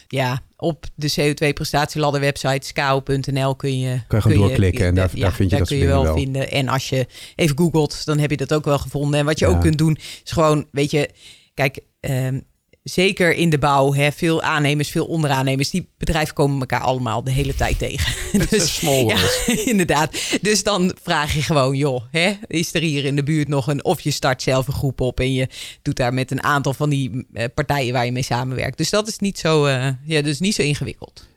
Ja, 0.08 0.42
op 0.58 0.86
de 0.96 1.12
CO2-prestatieladder 1.20 2.22
website 2.22 2.68
skao.nl 2.68 3.56
kun 3.56 3.80
je... 3.80 4.00
Kan 4.08 4.20
je 4.20 4.22
gewoon 4.30 4.48
doorklikken 4.48 4.86
en 4.86 4.96
daar- 4.96 5.10
ja, 5.14 5.22
daar 5.22 5.34
vind 5.34 5.50
je 5.50 5.56
daar 5.58 5.60
dat 5.60 5.68
kun 5.68 5.78
je 5.78 5.86
wel, 5.88 6.14
vinden. 6.14 6.52
En 6.52 6.68
als 6.68 6.90
je 6.90 7.08
even 7.36 7.58
googelt, 7.58 8.06
dan 8.06 8.18
heb 8.18 8.30
je 8.30 8.38
dat 8.38 8.54
ook 8.54 8.66
wel 8.66 8.78
gevonden. 8.78 9.20
En 9.20 9.26
wat 9.26 9.40
je 9.40 9.46
Ja. 9.46 9.52
ook 9.52 9.62
kunt 9.62 9.78
doen, 9.78 9.98
is 10.24 10.32
gewoon, 10.32 10.66
weet 10.72 10.92
je... 10.92 11.10
Kijk, 11.54 11.80
ehm, 12.00 12.40
zeker 12.86 13.34
in 13.34 13.50
de 13.50 13.58
bouw, 13.58 13.94
hè, 13.94 14.12
veel 14.12 14.42
aannemers, 14.42 14.90
veel 14.90 15.06
onderaannemers... 15.06 15.70
die 15.70 15.90
bedrijven 15.98 16.34
komen 16.34 16.60
elkaar 16.60 16.80
allemaal 16.82 17.24
de 17.24 17.32
hele 17.32 17.56
tijd 17.56 17.78
tegen. 17.78 18.14
Het 18.42 18.54
is 18.54 18.76
small 18.76 19.06
ja, 19.06 19.18
inderdaad. 19.72 20.38
Dus 20.42 20.64
dan 20.64 20.96
vraag 21.04 21.34
je 21.34 21.42
gewoon, 21.42 21.76
joh, 21.76 22.04
hè, 22.12 22.34
is 22.48 22.74
er 22.74 22.82
hier 22.82 23.06
in 23.06 23.16
de 23.16 23.24
buurt 23.24 23.48
nog 23.48 23.68
een... 23.68 23.84
of 23.86 24.02
je 24.02 24.12
start 24.12 24.42
zelf 24.42 24.68
een 24.68 24.74
groep 24.74 25.02
op 25.02 25.20
en 25.20 25.34
je 25.34 25.48
doet 25.82 25.96
daar 25.96 26.14
met 26.14 26.32
een 26.32 26.44
aantal 26.44 26.74
van 26.74 26.90
die 26.90 27.28
eh, 27.34 27.46
partijen 27.54 27.94
waar 27.94 28.06
je 28.06 28.12
mee 28.12 28.24
samenwerkt. 28.24 28.78
Dus 28.78 28.90
dat 28.90 29.08
is 29.08 29.20
niet 29.20 29.40
zo, 29.40 29.66
eh, 29.66 29.88
ja, 30.04 30.22
dus 30.22 30.40
niet 30.40 30.56
zo 30.56 30.62
ingewikkeld. 30.62 31.28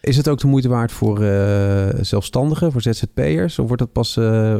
Is 0.00 0.16
het 0.16 0.28
ook 0.28 0.38
de 0.38 0.46
moeite 0.46 0.68
waard 0.68 0.92
voor 0.92 1.22
eh, 1.22 1.88
zelfstandigen, 2.00 2.72
voor 2.72 2.82
ZZP'ers? 2.82 3.58
Of 3.58 3.66
wordt 3.66 3.82
dat 3.82 3.92
pas 3.92 4.16
eh, 4.16 4.56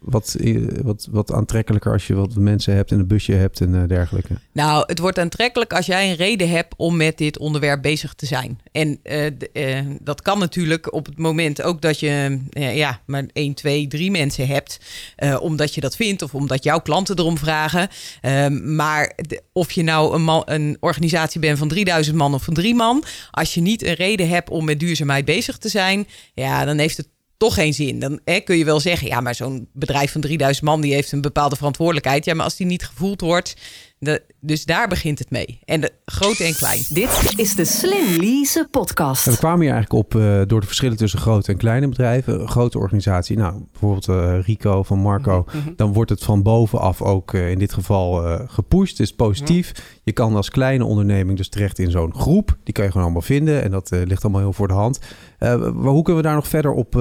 wat, 0.00 0.36
eh, 0.40 0.56
wat, 0.82 1.08
wat 1.10 1.32
aantrekkelijker 1.32 1.92
als 1.92 2.06
je 2.06 2.14
wat 2.14 2.34
mensen 2.34 2.74
hebt 2.74 2.90
en 2.90 2.98
een 2.98 3.06
busje 3.06 3.32
hebt 3.32 3.60
en 3.60 3.86
dergelijke? 3.86 4.34
Nou, 4.52 4.84
het 4.86 4.98
wordt 4.98 5.18
aantrekkelijk 5.18 5.72
als 5.72 5.86
jij 5.86 6.10
een 6.10 6.16
reden 6.16 6.48
hebt 6.48 6.74
om 6.76 6.96
met 6.96 7.18
dit 7.18 7.38
onderwerp 7.38 7.82
bezig 7.82 8.14
te 8.14 8.26
zijn. 8.26 8.60
En 8.72 8.98
eh, 9.02 9.26
eh, 9.52 9.86
dat 10.00 10.22
kan 10.22 10.38
natuurlijk 10.38 10.92
op 10.92 11.06
het 11.06 11.18
moment 11.18 11.62
ook 11.62 11.80
dat 11.80 12.00
je 12.00 12.38
ja, 12.52 13.00
maar 13.06 13.24
1, 13.32 13.54
2, 13.54 13.86
3 13.86 14.10
mensen 14.10 14.46
hebt. 14.46 14.80
eh, 15.16 15.42
omdat 15.42 15.74
je 15.74 15.80
dat 15.80 15.96
vindt 15.96 16.22
of 16.22 16.34
omdat 16.34 16.64
jouw 16.64 16.80
klanten 16.80 17.18
erom 17.18 17.38
vragen. 17.38 17.88
Ehm, 18.20 18.74
maar 18.74 19.18
of 19.52 19.72
je 19.72 19.82
nou 19.82 20.14
een, 20.14 20.22
man, 20.22 20.42
een 20.44 20.76
organisatie 20.80 21.40
bent 21.40 21.58
van 21.58 21.68
3000 21.68 22.16
man 22.16 22.34
of 22.34 22.42
van 22.42 22.54
drie 22.54 22.74
man. 22.74 23.04
Als 23.30 23.54
je 23.54 23.60
niet 23.60 23.84
een 23.84 23.94
reden 23.94 24.28
hebt 24.28 24.50
om 24.50 24.64
met 24.64 24.80
duurzaamheid 24.80 25.24
bezig 25.24 25.58
te 25.58 25.68
zijn. 25.68 26.08
Ja, 26.34 26.64
dan 26.64 26.78
heeft 26.78 26.96
het 26.96 27.08
toch 27.36 27.54
geen 27.54 27.74
zin. 27.74 27.98
Dan 27.98 28.20
hè, 28.24 28.40
kun 28.40 28.56
je 28.58 28.64
wel 28.64 28.80
zeggen, 28.80 29.08
ja, 29.08 29.20
maar 29.20 29.34
zo'n 29.34 29.68
bedrijf 29.72 30.12
van 30.12 30.20
3000 30.20 30.66
man 30.66 30.80
die 30.80 30.94
heeft 30.94 31.12
een 31.12 31.20
bepaalde 31.20 31.56
verantwoordelijkheid. 31.56 32.24
Ja, 32.24 32.34
maar 32.34 32.44
als 32.44 32.56
die 32.56 32.66
niet 32.66 32.84
gevoeld 32.86 33.20
wordt, 33.20 33.54
de, 34.02 34.22
dus 34.40 34.64
daar 34.64 34.88
begint 34.88 35.18
het 35.18 35.30
mee. 35.30 35.60
En 35.64 35.80
de 35.80 35.92
grote 36.04 36.44
en 36.44 36.54
klein. 36.54 36.82
Dit 36.88 37.32
is 37.36 37.54
de 37.54 37.64
Slim 37.64 38.20
Lease 38.20 38.68
podcast. 38.70 39.26
En 39.26 39.32
we 39.32 39.38
kwamen 39.38 39.60
hier 39.60 39.72
eigenlijk 39.72 40.04
op 40.04 40.20
eh, 40.20 40.40
door 40.46 40.60
de 40.60 40.66
verschillen 40.66 40.96
tussen 40.96 41.18
grote 41.18 41.52
en 41.52 41.58
kleine 41.58 41.88
bedrijven. 41.88 42.40
Een 42.40 42.48
grote 42.48 42.78
organisatie, 42.78 43.36
nou 43.36 43.64
bijvoorbeeld 43.70 44.08
eh, 44.08 44.38
Rico 44.40 44.82
van 44.82 44.98
Marco. 44.98 45.44
Dan 45.76 45.92
wordt 45.92 46.10
het 46.10 46.24
van 46.24 46.42
bovenaf 46.42 47.02
ook 47.02 47.34
eh, 47.34 47.50
in 47.50 47.58
dit 47.58 47.72
geval 47.72 48.38
gepusht. 48.48 48.98
Het 48.98 49.06
is 49.06 49.14
positief. 49.14 49.72
Je 50.02 50.12
kan 50.12 50.36
als 50.36 50.50
kleine 50.50 50.84
onderneming 50.84 51.36
dus 51.36 51.48
terecht 51.48 51.78
in 51.78 51.90
zo'n 51.90 52.14
groep. 52.14 52.56
Die 52.64 52.74
kan 52.74 52.84
je 52.84 52.90
gewoon 52.90 53.06
allemaal 53.06 53.26
vinden. 53.26 53.62
En 53.62 53.70
dat 53.70 53.90
ligt 53.90 54.22
allemaal 54.22 54.40
heel 54.40 54.52
voor 54.52 54.68
de 54.68 54.74
hand. 54.74 55.00
Maar 55.38 55.92
hoe 55.92 56.02
kunnen 56.02 56.22
we 56.22 56.28
daar 56.28 56.36
nog 56.36 56.48
verder 56.48 56.72
op, 56.72 56.94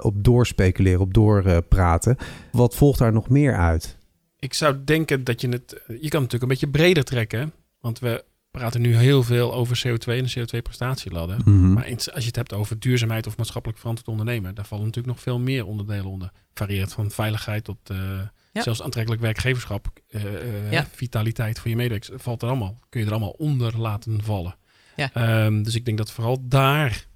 op 0.00 0.24
doorspeculeren, 0.24 1.00
op 1.00 1.14
doorpraten? 1.14 2.16
Wat 2.52 2.76
volgt 2.76 2.98
daar 2.98 3.12
nog 3.12 3.28
meer 3.28 3.56
uit? 3.56 3.96
Ik 4.38 4.54
zou 4.54 4.84
denken 4.84 5.24
dat 5.24 5.40
je 5.40 5.48
het... 5.48 5.70
Je 5.70 5.84
kan 5.84 5.98
het 5.98 6.12
natuurlijk 6.12 6.42
een 6.42 6.48
beetje 6.48 6.68
breder 6.68 7.04
trekken. 7.04 7.52
Want 7.80 7.98
we 7.98 8.24
praten 8.50 8.80
nu 8.80 8.96
heel 8.96 9.22
veel 9.22 9.54
over 9.54 9.82
CO2 9.86 10.06
en 10.06 10.24
de 10.24 10.30
CO2-prestatieladder. 10.40 11.36
Mhm. 11.44 11.72
Maar 11.72 11.84
als 11.90 12.04
je 12.22 12.26
het 12.26 12.36
hebt 12.36 12.52
over 12.52 12.78
duurzaamheid 12.78 13.26
of 13.26 13.36
maatschappelijk 13.36 13.78
verantwoord 13.80 14.08
ondernemen, 14.10 14.54
daar 14.54 14.64
vallen 14.64 14.84
natuurlijk 14.84 15.14
nog 15.14 15.22
veel 15.22 15.38
meer 15.38 15.66
onderdelen 15.66 16.04
onder. 16.04 16.30
Varieert 16.54 16.92
van 16.92 17.10
veiligheid 17.10 17.64
tot 17.64 17.78
eh, 17.90 18.20
Ja. 18.52 18.62
zelfs 18.62 18.82
aantrekkelijk 18.82 19.22
werkgeverschap, 19.22 19.88
eh, 20.08 20.24
eh, 20.24 20.72
Ja. 20.72 20.86
vitaliteit 20.92 21.58
voor 21.58 21.70
je 21.70 21.76
medewerkers. 21.76 22.22
Valt 22.22 22.42
er 22.42 22.48
allemaal, 22.48 22.78
kun 22.88 23.00
je 23.00 23.06
er 23.06 23.12
allemaal 23.12 23.30
onder 23.38 23.78
laten 23.78 24.22
vallen. 24.22 24.56
Ja. 24.96 25.10
Ehm, 25.12 25.62
dus 25.62 25.74
ik 25.74 25.84
denk 25.84 25.98
dat 25.98 26.10
vooral 26.10 26.38
daar, 26.48 27.06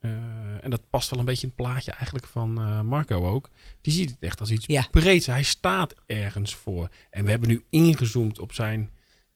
eh, 0.00 0.64
en 0.64 0.70
dat 0.70 0.90
past 0.90 1.10
wel 1.10 1.18
een 1.18 1.24
beetje 1.24 1.46
in 1.46 1.52
het 1.56 1.66
plaatje 1.66 1.90
eigenlijk 1.92 2.26
van 2.26 2.58
eh, 2.60 2.80
Marco 2.80 3.26
ook, 3.28 3.50
die 3.80 3.92
ziet 3.92 4.10
het 4.10 4.18
echt 4.20 4.40
als 4.40 4.50
iets 4.50 4.66
Ja. 4.66 4.86
breeds. 4.90 5.26
Hij 5.26 5.42
staat 5.42 5.94
ergens 6.06 6.54
voor. 6.54 6.88
En 7.10 7.24
we 7.24 7.30
hebben 7.30 7.48
nu 7.48 7.64
ingezoomd 7.70 8.38
op 8.38 8.52
zijn 8.52 8.90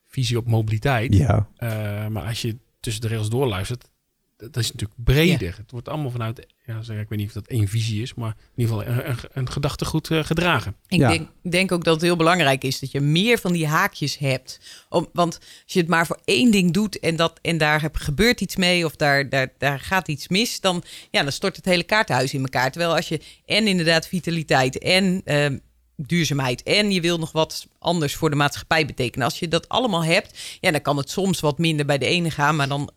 visie 0.07 0.37
op 0.37 0.47
mobiliteit. 0.47 1.13
Ja, 1.15 1.47
Uh, 1.59 1.69
maar 2.07 2.23
als 2.27 2.41
je 2.41 2.57
tussen 2.79 3.01
de 3.01 3.07
rails 3.07 3.29
doorluistert, 3.29 3.91
dat, 4.37 4.53
dat 4.53 4.63
is 4.63 4.71
natuurlijk 4.71 5.03
breder. 5.03 5.55
Het 5.57 5.71
wordt 5.71 5.89
allemaal 5.89 6.11
vanuit, 6.11 6.47
ja, 6.65 6.81
zeg, 6.81 6.99
ik 6.99 7.09
weet 7.09 7.19
niet 7.19 7.27
of 7.27 7.33
dat 7.33 7.47
één 7.47 7.67
visie 7.67 8.01
is, 8.01 8.13
maar 8.13 8.35
in 8.55 8.63
ieder 8.63 8.75
geval 8.77 8.93
een, 8.93 9.09
een, 9.09 9.17
een 9.33 9.51
gedachtegoed 9.51 10.11
eh, 10.11 10.23
gedragen. 10.23 10.75
Ik 10.87 10.99
Ja. 10.99 11.09
denk, 11.09 11.29
denk 11.41 11.71
ook 11.71 11.83
dat 11.83 11.93
het 11.93 12.03
heel 12.03 12.15
belangrijk 12.15 12.63
is 12.63 12.79
dat 12.79 12.91
je 12.91 12.99
meer 13.01 13.37
van 13.37 13.53
die 13.53 13.67
haakjes 13.67 14.17
hebt. 14.17 14.59
Om, 14.89 15.07
want 15.13 15.37
als 15.39 15.73
je 15.73 15.79
het 15.79 15.87
maar 15.87 16.05
voor 16.05 16.19
één 16.25 16.51
ding 16.51 16.71
doet 16.73 16.99
en, 16.99 17.15
dat, 17.15 17.39
en 17.41 17.57
daar 17.57 17.81
heb, 17.81 17.95
gebeurt 17.95 18.41
iets 18.41 18.55
mee 18.55 18.85
of 18.85 18.95
daar, 18.95 19.29
daar, 19.29 19.53
daar 19.57 19.79
gaat 19.79 20.07
iets 20.07 20.27
mis, 20.27 20.59
dan, 20.59 20.83
ja, 21.11 21.23
dan 21.23 21.31
stort 21.31 21.55
het 21.55 21.65
hele 21.65 21.83
kaartenhuis 21.83 22.33
in 22.33 22.41
elkaar. 22.41 22.71
Terwijl 22.71 22.95
als 22.95 23.07
je 23.07 23.21
en 23.45 23.67
inderdaad 23.67 24.07
vitaliteit 24.07 24.77
en 24.77 25.21
ehm, 25.25 25.57
duurzaamheid 25.97 26.63
en 26.63 26.91
je 26.91 27.01
wil 27.01 27.17
nog 27.17 27.31
wat 27.31 27.67
anders 27.79 28.15
voor 28.15 28.29
de 28.29 28.35
maatschappij 28.35 28.85
betekenen. 28.85 29.25
Als 29.25 29.39
je 29.39 29.47
dat 29.47 29.69
allemaal 29.69 30.03
hebt, 30.03 30.39
ja, 30.61 30.71
dan 30.71 30.81
kan 30.81 30.97
het 30.97 31.09
soms 31.09 31.39
wat 31.39 31.57
minder 31.57 31.85
bij 31.85 31.97
de 31.97 32.05
ene 32.05 32.31
gaan, 32.31 32.55
maar 32.55 32.67
dan 32.67 32.91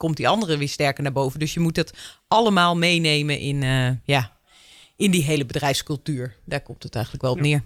komt 0.00 0.16
die 0.16 0.28
andere 0.28 0.56
weer 0.56 0.68
sterker 0.68 1.02
naar 1.02 1.12
boven. 1.12 1.38
Dus 1.38 1.54
je 1.54 1.60
moet 1.60 1.76
het 1.76 1.92
allemaal 2.28 2.76
meenemen 2.76 3.38
in, 3.38 3.62
eh, 3.62 3.90
ja, 4.04 4.32
in 4.96 5.10
die 5.10 5.22
hele 5.22 5.46
bedrijfscultuur. 5.46 6.36
Daar 6.44 6.60
komt 6.60 6.82
het 6.82 6.94
eigenlijk 6.94 7.24
wel 7.24 7.32
op 7.32 7.40
neer. 7.40 7.62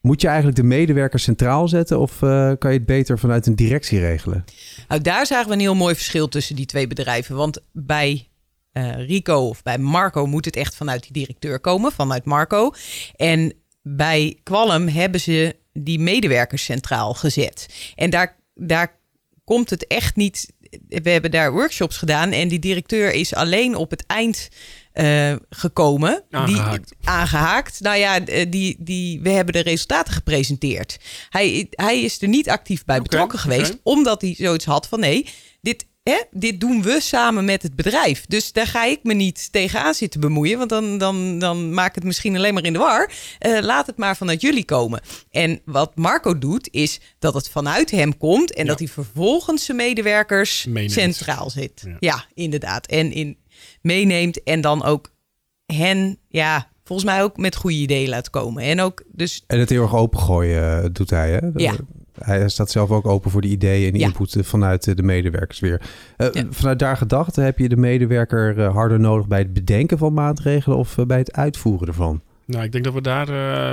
Moet 0.00 0.20
je 0.20 0.26
eigenlijk 0.26 0.56
de 0.56 0.62
medewerkers 0.62 1.22
centraal 1.22 1.68
zetten 1.68 1.98
of 1.98 2.22
eh, 2.22 2.52
kan 2.58 2.72
je 2.72 2.76
het 2.76 2.86
beter 2.86 3.18
vanuit 3.18 3.46
een 3.46 3.54
directie 3.54 4.00
regelen? 4.00 4.44
Nou, 4.88 5.00
daar 5.00 5.26
zagen 5.26 5.46
we 5.46 5.52
een 5.52 5.60
heel 5.60 5.74
mooi 5.74 5.94
verschil 5.94 6.28
tussen 6.28 6.56
die 6.56 6.66
twee 6.66 6.86
bedrijven. 6.86 7.36
Want 7.36 7.60
bij 7.72 8.28
eh, 8.72 9.06
Rico 9.06 9.48
of 9.48 9.62
bij 9.62 9.78
Marco 9.78 10.26
moet 10.26 10.44
het 10.44 10.56
echt 10.56 10.74
vanuit 10.76 11.02
die 11.02 11.12
directeur 11.12 11.60
komen, 11.60 11.92
vanuit 11.92 12.24
Marco. 12.24 12.72
En 13.16 13.52
bij 13.82 14.38
Qualm 14.42 14.88
hebben 14.88 15.20
ze 15.20 15.56
die 15.72 15.98
medewerkers 15.98 16.64
centraal 16.64 17.14
gezet. 17.14 17.66
En 17.94 18.10
daar, 18.10 18.36
daar 18.54 18.98
komt 19.44 19.70
het 19.70 19.86
echt 19.86 20.16
niet. 20.16 20.52
We 20.88 21.10
hebben 21.10 21.30
daar 21.30 21.52
workshops 21.52 21.96
gedaan 21.96 22.32
en 22.32 22.48
die 22.48 22.58
directeur 22.58 23.12
is 23.12 23.34
alleen 23.34 23.74
op 23.74 23.90
het 23.90 24.04
eind 24.06 24.48
uh, 24.94 25.32
gekomen. 25.50 26.24
Aangehaakt. 26.30 26.88
Die, 26.98 27.08
aangehaakt. 27.08 27.80
Nou 27.80 27.96
ja, 27.96 28.20
die, 28.48 28.76
die, 28.78 29.20
we 29.20 29.30
hebben 29.30 29.54
de 29.54 29.60
resultaten 29.60 30.12
gepresenteerd. 30.12 30.98
Hij, 31.28 31.66
hij 31.70 32.00
is 32.00 32.22
er 32.22 32.28
niet 32.28 32.50
actief 32.50 32.84
bij 32.84 33.02
betrokken 33.02 33.38
geweest, 33.38 33.78
omdat 33.82 34.20
hij 34.20 34.34
zoiets 34.38 34.64
had 34.64 34.86
van 34.88 35.00
nee, 35.00 35.26
dit 35.60 35.86
Hè, 36.02 36.22
dit 36.30 36.60
doen 36.60 36.82
we 36.82 37.00
samen 37.00 37.44
met 37.44 37.62
het 37.62 37.76
bedrijf. 37.76 38.24
Dus 38.26 38.52
daar 38.52 38.66
ga 38.66 38.84
ik 38.84 39.00
me 39.02 39.14
niet 39.14 39.52
tegenaan 39.52 39.94
zitten 39.94 40.20
bemoeien. 40.20 40.58
Want 40.58 40.70
dan, 40.70 40.98
dan, 40.98 41.38
dan 41.38 41.74
maak 41.74 41.88
ik 41.88 41.94
het 41.94 42.04
misschien 42.04 42.36
alleen 42.36 42.54
maar 42.54 42.64
in 42.64 42.72
de 42.72 42.78
war. 42.78 43.10
Uh, 43.46 43.60
laat 43.60 43.86
het 43.86 43.96
maar 43.96 44.16
vanuit 44.16 44.40
jullie 44.40 44.64
komen. 44.64 45.00
En 45.30 45.60
wat 45.64 45.96
Marco 45.96 46.38
doet, 46.38 46.68
is 46.70 47.00
dat 47.18 47.34
het 47.34 47.48
vanuit 47.48 47.90
hem 47.90 48.16
komt. 48.18 48.54
En 48.54 48.66
dat 48.66 48.78
hij 48.78 48.88
vervolgens 48.88 49.64
zijn 49.64 49.76
medewerkers 49.76 50.64
Meeneemt. 50.64 50.92
centraal 50.92 51.50
zit. 51.50 51.82
Ja. 51.84 51.96
Ja. 52.00 52.24
inderdaad. 52.34 52.86
En 52.86 53.12
in, 53.12 53.38
meeneemt 53.82 54.42
en 54.42 54.60
dan 54.60 54.84
ook 54.84 55.12
hen, 55.66 56.18
ja, 56.28 56.70
volgens 56.84 57.10
mij 57.10 57.22
ook 57.22 57.36
met 57.36 57.56
goede 57.56 57.76
ideeën 57.76 58.08
laat 58.08 58.30
komen. 58.30 58.62
En 58.62 58.80
ook 58.80 59.02
dus. 59.12 59.44
En 59.46 59.58
het 59.58 59.70
heel 59.70 59.82
erg 59.82 59.94
opengooien 59.94 60.82
eh, 60.82 60.88
doet 60.92 61.10
hij, 61.10 61.30
hè? 61.30 61.38
Ja. 61.54 61.74
Hij 62.24 62.48
staat 62.48 62.70
zelf 62.70 62.90
ook 62.90 63.06
open 63.06 63.30
voor 63.30 63.40
de 63.40 63.48
ideeën 63.48 63.92
en 63.92 63.98
Ja. 63.98 64.06
input 64.06 64.34
eh, 64.36 64.42
vanuit 64.42 64.86
eh, 64.86 64.94
de 64.94 65.02
medewerkers 65.02 65.60
weer. 65.60 65.80
Eh, 66.16 66.28
Ja. 66.32 66.44
Vanuit 66.50 66.78
daar 66.78 66.96
gedacht, 66.96 67.36
heb 67.36 67.58
je 67.58 67.68
de 67.68 67.76
medewerker 67.76 68.62
harder 68.62 69.00
nodig 69.00 69.26
bij 69.26 69.38
het 69.38 69.52
bedenken 69.52 69.98
van 69.98 70.12
maatregelen 70.14 70.78
of 70.78 70.96
bij 71.06 71.18
het 71.18 71.32
uitvoeren 71.32 71.88
ervan? 71.88 72.22
Nou, 72.46 72.64
ik 72.64 72.72
denk 72.72 72.84
dat 72.84 72.94
we 72.94 73.00
daar 73.00 73.26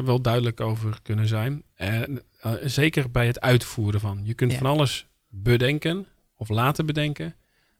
wel 0.06 0.22
duidelijk 0.22 0.62
over 0.62 1.00
kunnen 1.04 1.27
zijn. 1.27 1.63
En 1.75 2.22
zeker 2.63 3.12
bij 3.12 3.27
het 3.27 3.42
uitvoeren 3.42 4.00
van. 4.00 4.20
Je 4.24 4.34
kunt 4.34 4.51
Ja. 4.51 4.58
van 4.58 4.68
alles 4.68 5.08
bedenken 5.30 6.06
of 6.38 6.50
laten 6.50 6.86
bedenken. 6.86 7.36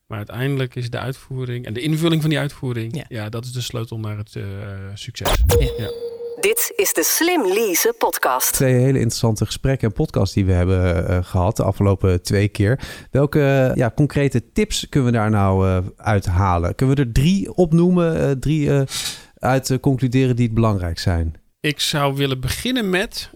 Maar 0.08 0.18
uiteindelijk 0.18 0.76
is 0.76 0.90
de 0.90 1.00
uitvoering 1.00 1.66
en 1.66 1.74
de 1.74 1.82
invulling 1.82 2.22
van 2.22 2.30
die 2.30 2.40
uitvoering, 2.40 2.96
ja, 2.96 3.06
Ja. 3.08 3.30
dat 3.30 3.46
is 3.46 3.52
de 3.52 3.62
sleutel 3.62 4.00
naar 4.00 4.18
het 4.18 4.36
eh, 4.36 4.44
succes. 4.94 5.44
Dit 6.40 6.74
is 6.76 6.94
de 6.94 7.04
Slim 7.04 7.48
Lease 7.48 7.96
podcast. 7.98 8.54
Twee 8.54 8.74
hele 8.74 8.98
interessante 8.98 9.46
gesprekken 9.46 9.88
en 9.88 9.94
podcasts 9.94 10.36
die 10.36 10.46
we 10.46 10.52
hebben 10.52 11.08
eh, 11.08 11.24
gehad 11.24 11.56
de 11.56 11.64
afgelopen 11.64 12.22
twee 12.22 12.48
keer. 12.48 12.80
Welke 13.12 13.72
ja, 13.76 13.92
concrete 13.96 14.52
tips 14.52 14.90
kunnen 14.90 15.12
we 15.12 15.18
daar 15.18 15.30
nou 15.30 15.68
eh 15.68 15.78
uithalen? 15.98 16.76
Kunnen 16.76 16.96
we 16.96 17.02
er 17.02 17.12
drie 17.12 17.54
opnoemen, 17.54 18.20
eh, 18.20 18.32
drie 18.32 18.72
eh, 18.74 18.82
uit 19.36 19.80
concluderen 19.80 20.36
die 20.36 20.46
het 20.46 20.56
belangrijk 20.56 21.00
zijn? 21.00 21.36
Ik 21.60 21.80
zou 21.80 22.16
willen 22.16 22.40
beginnen 22.40 22.90
met 22.90 23.30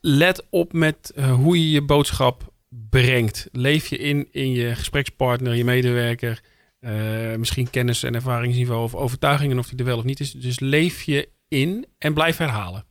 let 0.00 0.46
op 0.50 0.72
met 0.72 1.12
hoe 1.40 1.62
je 1.62 1.70
je 1.70 1.82
boodschap 1.82 2.52
brengt. 2.68 3.48
Leef 3.52 3.86
je 3.86 3.98
in 3.98 4.28
in 4.30 4.50
je 4.50 4.74
gesprekspartner, 4.74 5.54
je 5.54 5.64
medewerker, 5.64 6.42
eh, 6.80 7.36
misschien 7.36 7.70
kennis 7.70 8.02
en 8.02 8.14
ervaringsniveau 8.14 8.82
of 8.82 8.94
overtuigingen 8.94 9.58
of 9.58 9.68
die 9.68 9.78
er 9.78 9.84
wel 9.84 9.98
of 9.98 10.04
niet 10.04 10.20
is. 10.20 10.32
Dus 10.32 10.60
leef 10.60 11.02
je 11.02 11.28
in 11.48 11.86
en 11.98 12.14
blijf 12.14 12.36
herhalen. 12.36 12.84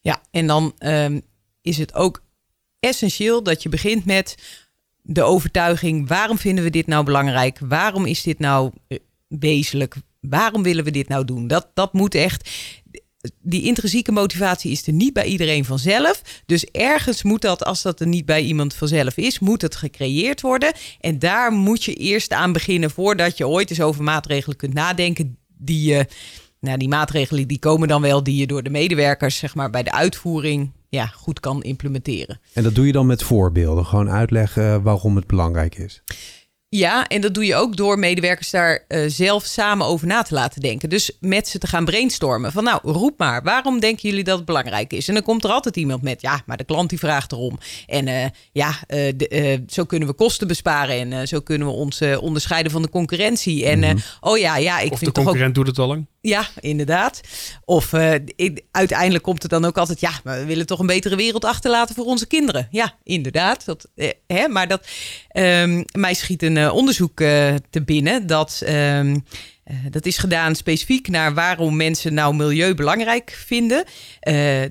Ja, 0.00 0.22
en 0.30 0.46
dan 0.46 0.74
ehm, 0.78 1.20
is 1.62 1.78
het 1.78 1.94
ook 1.94 2.22
essentieel 2.80 3.42
dat 3.42 3.62
je 3.62 3.68
begint 3.68 4.04
met 4.04 4.34
de 5.02 5.22
overtuiging: 5.22 6.08
waarom 6.08 6.38
vinden 6.38 6.64
we 6.64 6.70
dit 6.70 6.86
nou 6.86 7.04
belangrijk? 7.04 7.58
Waarom 7.58 8.04
is 8.04 8.22
dit 8.22 8.38
nou 8.38 8.72
eh, 8.88 8.98
wezenlijk? 9.28 9.94
Waarom 10.20 10.62
willen 10.62 10.84
we 10.84 10.90
dit 10.90 11.08
nou 11.08 11.24
doen? 11.24 11.46
Dat, 11.46 11.70
dat 11.74 11.92
moet 11.92 12.14
echt. 12.14 12.50
Die 13.40 13.62
intrinsieke 13.62 14.12
motivatie 14.12 14.70
is 14.70 14.86
er 14.86 14.92
niet 14.92 15.12
bij 15.12 15.24
iedereen 15.24 15.64
vanzelf. 15.64 16.22
Dus 16.46 16.64
ergens 16.64 17.22
moet 17.22 17.42
dat, 17.42 17.64
als 17.64 17.82
dat 17.82 18.00
er 18.00 18.06
niet 18.06 18.24
bij 18.24 18.42
iemand 18.42 18.74
vanzelf 18.74 19.16
is, 19.16 19.38
moet 19.38 19.62
het 19.62 19.76
gecreëerd 19.76 20.40
worden. 20.40 20.72
En 21.00 21.18
daar 21.18 21.52
moet 21.52 21.84
je 21.84 21.94
eerst 21.94 22.32
aan 22.32 22.52
beginnen 22.52 22.90
voordat 22.90 23.36
je 23.36 23.48
ooit 23.48 23.70
eens 23.70 23.80
over 23.80 24.02
maatregelen 24.02 24.56
kunt 24.56 24.74
nadenken 24.74 25.38
die 25.58 25.88
je. 25.88 26.06
Nou, 26.60 26.78
die 26.78 26.88
maatregelen 26.88 27.48
die 27.48 27.58
komen 27.58 27.88
dan 27.88 28.02
wel 28.02 28.22
die 28.22 28.36
je 28.36 28.46
door 28.46 28.62
de 28.62 28.70
medewerkers, 28.70 29.36
zeg 29.36 29.54
maar, 29.54 29.70
bij 29.70 29.82
de 29.82 29.92
uitvoering 29.92 30.72
ja, 30.88 31.06
goed 31.06 31.40
kan 31.40 31.62
implementeren. 31.62 32.40
En 32.52 32.62
dat 32.62 32.74
doe 32.74 32.86
je 32.86 32.92
dan 32.92 33.06
met 33.06 33.22
voorbeelden. 33.22 33.86
Gewoon 33.86 34.10
uitleggen 34.10 34.72
eh, 34.72 34.82
waarom 34.82 35.16
het 35.16 35.26
belangrijk 35.26 35.78
is. 35.78 36.02
Ja, 36.68 37.06
en 37.06 37.20
dat 37.20 37.34
doe 37.34 37.44
je 37.44 37.54
ook 37.54 37.76
door 37.76 37.98
medewerkers 37.98 38.50
daar 38.50 38.84
eh, 38.88 39.02
zelf 39.06 39.44
samen 39.44 39.86
over 39.86 40.06
na 40.06 40.22
te 40.22 40.34
laten 40.34 40.60
denken. 40.60 40.88
Dus 40.88 41.16
met 41.20 41.48
ze 41.48 41.58
te 41.58 41.66
gaan 41.66 41.84
brainstormen. 41.84 42.52
Van 42.52 42.64
nou, 42.64 42.80
roep 42.82 43.18
maar, 43.18 43.42
waarom 43.42 43.80
denken 43.80 44.08
jullie 44.08 44.24
dat 44.24 44.36
het 44.36 44.46
belangrijk 44.46 44.92
is? 44.92 45.08
En 45.08 45.14
dan 45.14 45.22
komt 45.22 45.44
er 45.44 45.50
altijd 45.50 45.76
iemand 45.76 46.02
met, 46.02 46.20
ja, 46.20 46.42
maar 46.46 46.56
de 46.56 46.64
klant 46.64 46.88
die 46.90 46.98
vraagt 46.98 47.32
erom. 47.32 47.58
En 47.86 48.08
eh, 48.08 48.26
ja, 48.52 48.68
eh, 48.86 49.12
de, 49.16 49.28
eh, 49.28 49.58
zo 49.68 49.84
kunnen 49.84 50.08
we 50.08 50.14
kosten 50.14 50.46
besparen 50.46 50.96
en 50.96 51.12
eh, 51.12 51.26
zo 51.26 51.40
kunnen 51.40 51.66
we 51.66 51.72
ons 51.72 52.02
onderscheiden 52.20 52.72
van 52.72 52.82
de 52.82 52.88
concurrentie. 52.90 53.66
En 53.66 53.82
eh, 53.82 53.94
oh 54.20 54.38
ja, 54.38 54.56
ja, 54.56 54.78
ik 54.78 54.92
of 54.92 54.98
de 54.98 55.04
vind 55.04 55.14
toch 55.14 55.24
ook 55.24 55.24
concurrent 55.24 55.54
doet 55.54 55.66
het 55.66 55.78
al 55.78 55.86
lang. 55.86 56.06
Ja, 56.26 56.46
inderdaad. 56.60 57.20
Of 57.64 57.92
eh, 57.92 58.14
uiteindelijk 58.70 59.24
komt 59.24 59.42
het 59.42 59.50
dan 59.50 59.64
ook 59.64 59.78
altijd, 59.78 60.00
ja, 60.00 60.10
maar 60.24 60.38
we 60.38 60.44
willen 60.44 60.66
toch 60.66 60.78
een 60.78 60.86
betere 60.86 61.16
wereld 61.16 61.44
achterlaten 61.44 61.94
voor 61.94 62.04
onze 62.04 62.26
kinderen. 62.26 62.68
Ja, 62.70 62.94
inderdaad. 63.02 63.64
Dat, 63.64 63.88
eh, 63.94 64.10
hè, 64.26 64.48
maar 64.48 64.68
dat, 64.68 64.86
ehm, 65.28 65.82
mij 65.92 66.14
schiet 66.14 66.42
een 66.42 66.56
eh, 66.56 66.74
onderzoek 66.74 67.16
te 67.70 67.82
binnen 67.84 68.26
dat. 68.26 68.62
ehm, 68.64 69.16
eh, 69.64 69.76
dat 69.90 70.06
is 70.06 70.18
gedaan 70.18 70.54
specifiek 70.54 71.08
naar 71.08 71.34
waarom 71.34 71.76
mensen 71.76 72.14
nou 72.14 72.34
milieu 72.34 72.74
belangrijk 72.74 73.30
vinden. 73.46 73.84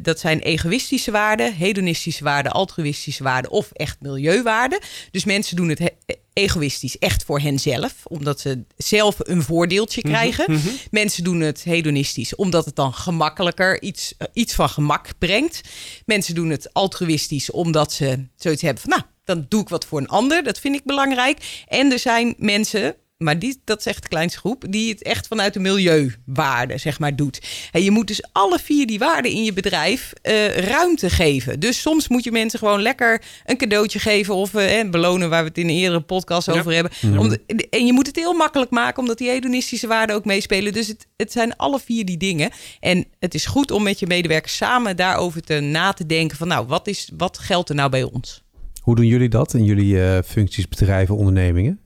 Dat 0.01 0.19
zijn 0.19 0.39
egoïstische 0.39 1.11
waarden, 1.11 1.55
hedonistische 1.55 2.23
waarden, 2.23 2.51
altruïstische 2.51 3.23
waarden 3.23 3.51
of 3.51 3.71
echt 3.71 3.97
milieuwaarden. 3.99 4.79
Dus 5.11 5.25
mensen 5.25 5.55
doen 5.55 5.69
het 5.69 5.79
he- 5.79 6.15
egoïstisch 6.35 6.97
echt 6.97 7.23
voor 7.23 7.39
henzelf, 7.39 7.95
omdat 8.03 8.39
ze 8.39 8.63
zelf 8.77 9.15
een 9.19 9.43
voordeeltje 9.43 10.01
krijgen. 10.01 10.61
Mensen 10.91 11.23
doen 11.23 11.39
het 11.39 11.63
hedonistisch 11.63 12.35
omdat 12.35 12.65
het 12.65 12.75
dan 12.75 12.93
gemakkelijker 12.93 13.81
iets, 13.81 14.13
eh, 14.17 14.27
iets 14.33 14.53
van 14.53 14.69
gemak 14.69 15.07
brengt. 15.17 15.61
Mensen 16.05 16.35
doen 16.35 16.49
het 16.49 16.73
altruïstisch 16.73 17.51
omdat 17.51 17.93
ze 17.93 18.27
zoiets 18.35 18.61
hebben 18.61 18.81
van, 18.81 18.91
nou, 18.91 19.03
dan 19.23 19.45
doe 19.49 19.61
ik 19.61 19.69
wat 19.69 19.85
voor 19.85 19.99
een 19.99 20.07
ander. 20.07 20.43
Dat 20.43 20.59
vind 20.59 20.75
ik 20.75 20.83
belangrijk. 20.83 21.63
En 21.67 21.91
er 21.91 21.99
zijn 21.99 22.33
mensen, 22.37 22.95
maar 23.17 23.39
die, 23.39 23.61
dat 23.63 23.79
is 23.79 23.85
echt 23.85 24.01
de 24.01 24.07
kleinste 24.09 24.39
groep, 24.39 24.63
die 24.69 24.89
het 24.91 25.03
echt 25.03 25.27
vanuit 25.27 25.53
de 25.53 25.59
milieuwaarde, 25.59 26.77
zeg 26.77 26.99
maar, 26.99 27.15
doet. 27.15 27.41
En 27.71 27.83
je 27.83 27.91
moet 27.91 28.07
dus 28.07 28.23
alle 28.31 28.59
vier 28.59 28.87
die 28.87 28.99
waarden 28.99 29.31
in 29.31 29.43
je 29.43 29.53
bedrijf 29.53 30.13
eh, 30.21 30.47
ruimte 30.57 31.09
geven. 31.09 31.59
Dus 31.59 31.81
soms 31.81 32.07
moet 32.07 32.23
je 32.23 32.31
mensen 32.31 32.59
gewoon 32.59 32.81
lekker 32.81 33.21
een 33.45 33.57
cadeautje 33.57 33.99
geven 33.99 34.35
of 34.35 34.53
eh, 34.53 34.79
eh, 34.79 34.89
belonen, 34.89 35.29
waar 35.29 35.41
we 35.43 35.47
het 35.47 35.57
in 35.57 35.69
een 35.69 35.75
eerdere 35.75 36.01
podcast 36.01 36.47
Ja. 36.47 36.53
over 36.59 36.73
hebben. 36.73 36.91
Om 37.19 37.29
de- 37.29 37.67
en 37.69 37.85
je 37.85 37.93
moet 37.93 38.07
het 38.07 38.15
heel 38.15 38.33
makkelijk 38.33 38.71
maken, 38.71 38.99
omdat 39.01 39.17
die 39.17 39.29
hedonistische 39.29 39.87
waarden 39.87 40.15
ook 40.15 40.25
meespelen. 40.25 40.73
Dus 40.73 40.87
het, 40.87 41.07
het 41.17 41.31
zijn 41.31 41.55
alle 41.55 41.79
vier 41.79 42.05
die 42.05 42.17
dingen. 42.17 42.49
En 42.79 43.05
het 43.19 43.33
is 43.33 43.45
goed 43.45 43.71
om 43.71 43.83
met 43.83 43.99
je 43.99 44.07
medewerkers 44.07 44.55
samen 44.55 44.95
daarover 44.95 45.41
te 45.41 45.59
na 45.59 45.93
te 45.93 46.05
denken 46.05 46.37
van, 46.37 46.47
nou, 46.47 46.67
wat, 46.67 46.87
is, 46.87 47.09
wat 47.17 47.37
geldt 47.37 47.69
er 47.69 47.75
nou 47.75 47.89
bij 47.89 48.03
ons? 48.03 48.43
Hoe 48.81 48.95
doen 48.95 49.07
jullie 49.07 49.29
dat 49.29 49.53
in 49.53 49.63
jullie 49.63 50.01
eh, 50.03 50.17
functies, 50.25 50.67
bedrijven, 50.67 51.15
ondernemingen? 51.15 51.79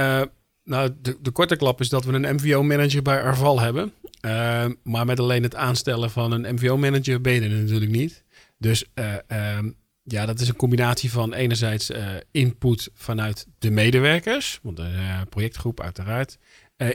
Eh, 0.00 0.22
nou, 0.64 0.90
de, 1.02 1.16
de 1.20 1.30
korte 1.30 1.56
klap 1.56 1.80
is 1.80 1.88
dat 1.88 2.04
we 2.04 2.12
een 2.12 2.34
MVO-manager 2.34 3.02
bij 3.02 3.22
Arval 3.22 3.60
hebben. 3.60 3.92
Eh, 4.20 4.66
maar 4.82 5.06
met 5.06 5.20
alleen 5.20 5.42
het 5.42 5.54
aanstellen 5.54 6.10
van 6.10 6.32
een 6.32 6.54
MVO-manager 6.54 7.20
ben 7.20 7.32
je 7.32 7.40
er 7.40 7.48
natuurlijk 7.48 7.90
niet. 7.90 8.24
Dus 8.58 8.84
eh, 8.94 9.14
ehm, 9.26 9.70
ja, 10.02 10.26
dat 10.26 10.40
is 10.40 10.48
een 10.48 10.56
combinatie 10.56 11.10
van 11.10 11.32
enerzijds 11.32 11.90
input 12.30 12.90
vanuit 12.94 13.46
de 13.58 13.70
medewerkers, 13.70 14.58
want 14.62 14.76
de 14.76 15.24
projectgroep 15.28 15.80
uiteraard. 15.80 16.38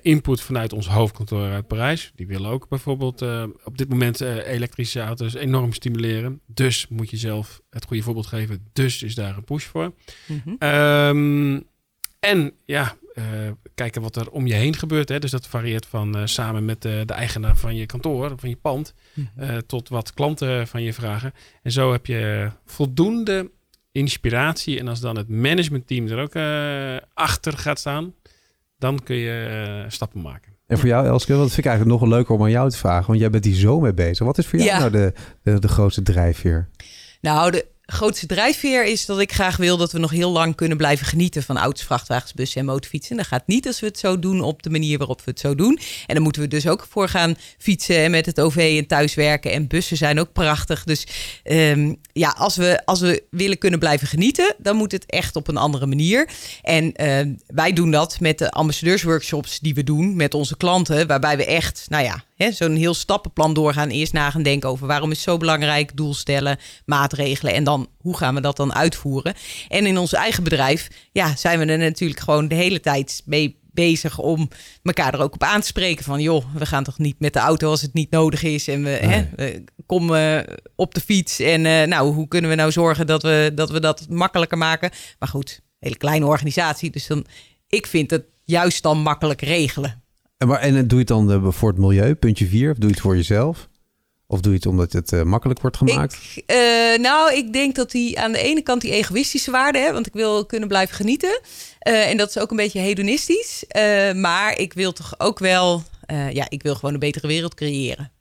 Input 0.01 0.41
vanuit 0.41 0.73
ons 0.73 0.87
hoofdkantoor 0.87 1.51
uit 1.51 1.67
Parijs. 1.67 2.11
Die 2.15 2.27
willen 2.27 2.49
ook 2.49 2.69
bijvoorbeeld 2.69 3.21
op 3.63 3.77
dit 3.77 3.89
moment 3.89 4.21
elektrische 4.21 4.99
auto's 4.99 5.33
enorm 5.33 5.73
stimuleren. 5.73 6.41
Dus 6.45 6.87
moet 6.87 7.09
je 7.09 7.17
zelf 7.17 7.61
het 7.69 7.85
goede 7.85 8.03
voorbeeld 8.03 8.27
geven. 8.27 8.67
Dus 8.73 9.03
is 9.03 9.15
daar 9.15 9.37
een 9.37 9.43
push 9.43 9.65
voor. 9.65 9.93
Ehm, 10.59 11.59
en 12.25 12.51
ja, 12.65 12.95
eh, 13.13 13.23
kijken 13.75 14.01
wat 14.01 14.15
er 14.15 14.29
om 14.29 14.47
je 14.47 14.53
heen 14.53 14.75
gebeurt. 14.75 15.09
Hè. 15.09 15.19
Dus 15.19 15.31
dat 15.31 15.47
varieert 15.47 15.85
van 15.85 16.17
eh, 16.17 16.21
samen 16.25 16.65
met 16.65 16.81
de, 16.81 17.03
de 17.05 17.13
eigenaar 17.13 17.57
van 17.57 17.75
je 17.75 17.85
kantoor, 17.85 18.33
van 18.35 18.49
je 18.49 18.55
pand, 18.55 18.93
eh, 19.35 19.57
tot 19.57 19.89
wat 19.89 20.13
klanten 20.13 20.67
van 20.67 20.83
je 20.83 20.93
vragen. 20.93 21.33
En 21.63 21.71
zo 21.71 21.91
heb 21.91 22.05
je 22.05 22.51
voldoende 22.65 23.51
inspiratie. 23.91 24.79
En 24.79 24.87
als 24.87 24.99
dan 24.99 25.17
het 25.17 25.29
managementteam 25.29 26.07
er 26.07 26.19
ook 26.21 26.35
eh, 26.35 27.07
achter 27.13 27.57
gaat 27.57 27.79
staan, 27.79 28.13
dan 28.77 29.03
kun 29.03 29.15
je 29.15 29.45
eh, 29.83 29.89
stappen 29.91 30.21
maken. 30.21 30.53
En 30.67 30.77
voor 30.77 30.87
jou, 30.87 31.05
Elske, 31.07 31.31
dat 31.31 31.39
vind 31.39 31.57
ik 31.57 31.65
eigenlijk 31.65 31.99
nog 31.99 32.09
wel 32.09 32.17
leuker 32.17 32.35
om 32.35 32.43
aan 32.43 32.49
jou 32.51 32.69
te 32.69 32.77
vragen. 32.77 33.07
Want 33.07 33.19
jij 33.19 33.29
bent 33.29 33.45
hier 33.45 33.55
zo 33.55 33.79
mee 33.79 33.93
bezig. 33.93 34.25
Wat 34.25 34.37
is 34.37 34.45
voor 34.47 34.59
jou 34.59 34.71
Ja. 34.71 34.77
nou 34.79 34.91
de, 34.91 35.13
de, 35.43 35.59
de 35.59 35.67
grootste 35.67 36.01
drijfveer? 36.01 36.69
Nou, 37.21 37.51
de, 37.51 37.65
grootste 37.85 38.25
drijfveer 38.25 38.85
is 38.85 39.05
dat 39.05 39.19
ik 39.19 39.33
graag 39.33 39.57
wil 39.57 39.77
dat 39.77 39.91
we 39.91 39.99
nog 39.99 40.11
heel 40.11 40.31
lang 40.31 40.55
kunnen 40.55 40.77
blijven 40.77 41.05
genieten 41.05 41.43
van 41.43 41.57
auto's, 41.57 41.83
vrachtwagens, 41.83 42.33
bussen 42.33 42.59
en 42.59 42.65
motorfietsen. 42.65 43.17
Dat 43.17 43.27
gaat 43.27 43.47
niet 43.47 43.67
als 43.67 43.79
we 43.79 43.85
het 43.85 43.99
zo 43.99 44.19
doen 44.19 44.41
op 44.41 44.63
de 44.63 44.69
manier 44.69 44.97
waarop 44.97 45.21
we 45.21 45.31
het 45.31 45.39
zo 45.39 45.55
doen. 45.55 45.79
En 46.05 46.13
dan 46.13 46.23
moeten 46.23 46.41
we 46.41 46.47
dus 46.47 46.67
ook 46.67 46.87
voor 46.89 47.09
gaan 47.09 47.35
fietsen 47.57 47.97
en 47.97 48.11
met 48.11 48.25
het 48.25 48.41
OV 48.41 48.75
en 48.77 48.87
thuiswerken. 48.87 49.51
En 49.51 49.67
bussen 49.67 49.97
zijn 49.97 50.19
ook 50.19 50.33
prachtig. 50.33 50.83
Dus 50.83 51.07
ehm, 51.43 51.93
ja, 52.13 52.35
als 52.37 52.55
we, 52.55 52.85
als 52.85 52.99
we 52.99 53.23
willen 53.29 53.57
kunnen 53.57 53.79
blijven 53.79 54.07
genieten, 54.07 54.55
dan 54.57 54.75
moet 54.75 54.91
het 54.91 55.05
echt 55.05 55.35
op 55.35 55.47
een 55.47 55.57
andere 55.57 55.85
manier. 55.85 56.29
En 56.61 56.93
ehm, 56.93 57.33
wij 57.47 57.73
doen 57.73 57.91
dat 57.91 58.19
met 58.19 58.37
de 58.37 58.51
ambassadeursworkshops 58.51 59.59
die 59.59 59.73
we 59.73 59.83
doen 59.83 60.15
met 60.15 60.33
onze 60.33 60.57
klanten, 60.57 61.07
waarbij 61.07 61.37
we 61.37 61.45
echt, 61.45 61.85
nou 61.89 62.03
ja, 62.03 62.23
zo'n 62.37 62.75
heel 62.75 62.93
stappenplan 62.93 63.53
doorgaan. 63.53 63.89
Eerst 63.89 64.13
na 64.13 64.29
gaan 64.29 64.43
denken 64.43 64.69
over 64.69 64.87
waarom 64.87 65.11
is 65.11 65.17
het 65.17 65.25
zo 65.25 65.37
belangrijk, 65.37 65.97
doel 65.97 66.13
stellen, 66.13 66.57
maatregelen 66.85 67.53
en 67.53 67.63
dan 67.63 67.87
hoe 67.97 68.17
gaan 68.17 68.35
we 68.35 68.41
dat 68.41 68.57
dan 68.57 68.73
uitvoeren. 68.73 69.33
En 69.67 69.85
in 69.85 69.97
ons 69.97 70.13
eigen 70.13 70.43
bedrijf, 70.43 70.87
ja, 71.11 71.35
zijn 71.35 71.59
we 71.59 71.65
er 71.65 71.77
natuurlijk 71.77 72.19
gewoon 72.19 72.47
de 72.47 72.55
hele 72.55 72.79
tijd 72.79 73.21
mee 73.25 73.63
bezig 73.75 74.19
om 74.19 74.49
elkaar 74.83 75.13
er 75.13 75.19
ook 75.19 75.33
op 75.33 75.43
aan 75.43 75.61
te 75.61 75.67
spreken 75.67 76.03
van 76.03 76.21
joh, 76.21 76.45
we 76.53 76.65
gaan 76.65 76.83
toch 76.83 76.97
niet 76.97 77.19
met 77.19 77.33
de 77.33 77.39
auto 77.39 77.69
als 77.69 77.81
het 77.81 77.93
niet 77.93 78.11
nodig 78.11 78.43
is 78.43 78.67
en 78.67 78.83
we, 78.83 78.89
hè, 78.89 79.27
we 79.35 79.63
komen 79.85 80.45
op 80.75 80.93
de 80.93 81.01
fiets 81.01 81.39
en 81.39 81.65
uh, 81.65 81.83
nou, 81.83 82.13
hoe 82.13 82.27
kunnen 82.27 82.49
we 82.49 82.55
nou 82.55 82.71
zorgen 82.71 83.07
dat 83.07 83.23
we, 83.23 83.51
dat 83.55 83.69
we 83.69 83.79
dat 83.79 84.05
makkelijker 84.09 84.57
maken? 84.57 84.91
Maar 85.19 85.29
goed, 85.29 85.61
hele 85.79 85.97
kleine 85.97 86.25
organisatie, 86.25 86.91
dus 86.91 87.07
dan 87.07 87.25
ik 87.67 87.87
vind 87.87 88.11
het 88.11 88.25
juist 88.43 88.83
dan 88.83 89.01
makkelijk 89.01 89.41
regelen. 89.41 90.03
En, 90.45 90.51
maar, 90.51 90.59
en 90.59 90.73
doe 90.73 90.89
je 90.89 90.97
het 90.97 91.07
dan 91.07 91.31
uh, 91.31 91.51
voor 91.51 91.69
het 91.69 91.77
milieu, 91.77 92.15
puntje 92.15 92.47
4, 92.47 92.71
of 92.71 92.77
doe 92.77 92.87
je 92.87 92.93
het 92.93 93.03
voor 93.03 93.15
jezelf? 93.15 93.69
Of 94.27 94.41
doe 94.41 94.51
je 94.51 94.57
het 94.57 94.67
omdat 94.67 94.93
het 94.93 95.11
uh, 95.11 95.21
makkelijk 95.21 95.61
wordt 95.61 95.77
gemaakt? 95.77 96.17
Ik, 96.35 96.51
uh, 96.51 96.97
nou, 96.97 97.33
ik 97.33 97.53
denk 97.53 97.75
dat 97.75 97.91
die 97.91 98.19
aan 98.19 98.31
de 98.31 98.39
ene 98.39 98.61
kant 98.61 98.81
die 98.81 98.91
egoïstische 98.91 99.51
waarde, 99.51 99.79
hè, 99.79 99.93
want 99.93 100.07
ik 100.07 100.13
wil 100.13 100.45
kunnen 100.45 100.67
blijven 100.67 100.95
genieten. 100.95 101.39
En 101.79 102.17
dat 102.17 102.29
is 102.29 102.37
ook 102.37 102.51
een 102.51 102.57
beetje 102.57 102.79
hedonistisch. 102.79 103.63
maar 104.15 104.57
ik 104.57 104.73
wil 104.73 104.93
toch 104.93 105.19
ook 105.19 105.39
wel, 105.39 105.83
ja, 106.31 106.45
ik 106.49 106.63
wil 106.63 106.75
gewoon 106.75 106.93
een 106.93 106.99
betere 106.99 107.27
wereld 107.27 107.53
creëren. 107.53 108.11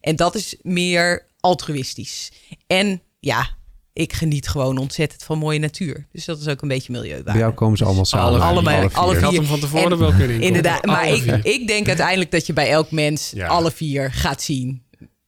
En 0.00 0.16
dat 0.16 0.34
is 0.34 0.56
meer 0.62 1.26
altruïstisch. 1.40 2.32
En 2.66 3.02
ja, 3.20 3.48
ik 3.94 4.12
geniet 4.12 4.48
gewoon 4.48 4.78
ontzettend 4.78 5.22
van 5.22 5.38
mooie 5.38 5.58
natuur. 5.58 6.06
Dus 6.12 6.24
dat 6.24 6.40
is 6.40 6.48
ook 6.48 6.62
een 6.62 6.68
beetje 6.68 6.92
milieuwaarde. 6.92 7.30
Bij 7.30 7.40
jou 7.40 7.52
komen 7.52 7.78
ze 7.78 7.84
allemaal 7.84 8.04
samen. 8.04 8.26
Alle, 8.26 8.38
allemaal, 8.38 8.74
alle 8.74 8.88
vier. 8.88 8.98
Alle 8.98 9.14
vier. 9.14 9.18
Ik 9.18 9.24
had 9.24 9.34
hem 9.34 9.44
van 9.44 9.60
tevoren 9.60 9.92
en, 9.92 9.98
wel 9.98 10.12
kunnen 10.12 10.40
Inderdaad, 10.40 10.84
maar 10.84 11.08
ik, 11.08 11.24
ik, 11.44 11.66
denk 11.66 11.88
uiteindelijk 11.88 12.30
dat 12.30 12.46
je 12.46 12.52
bij 12.52 12.70
elk 12.70 12.90
mens 12.90 13.30
ja. 13.30 13.46
alle 13.46 13.70
vier 13.70 14.12
gaat 14.12 14.42
zien. 14.42 14.82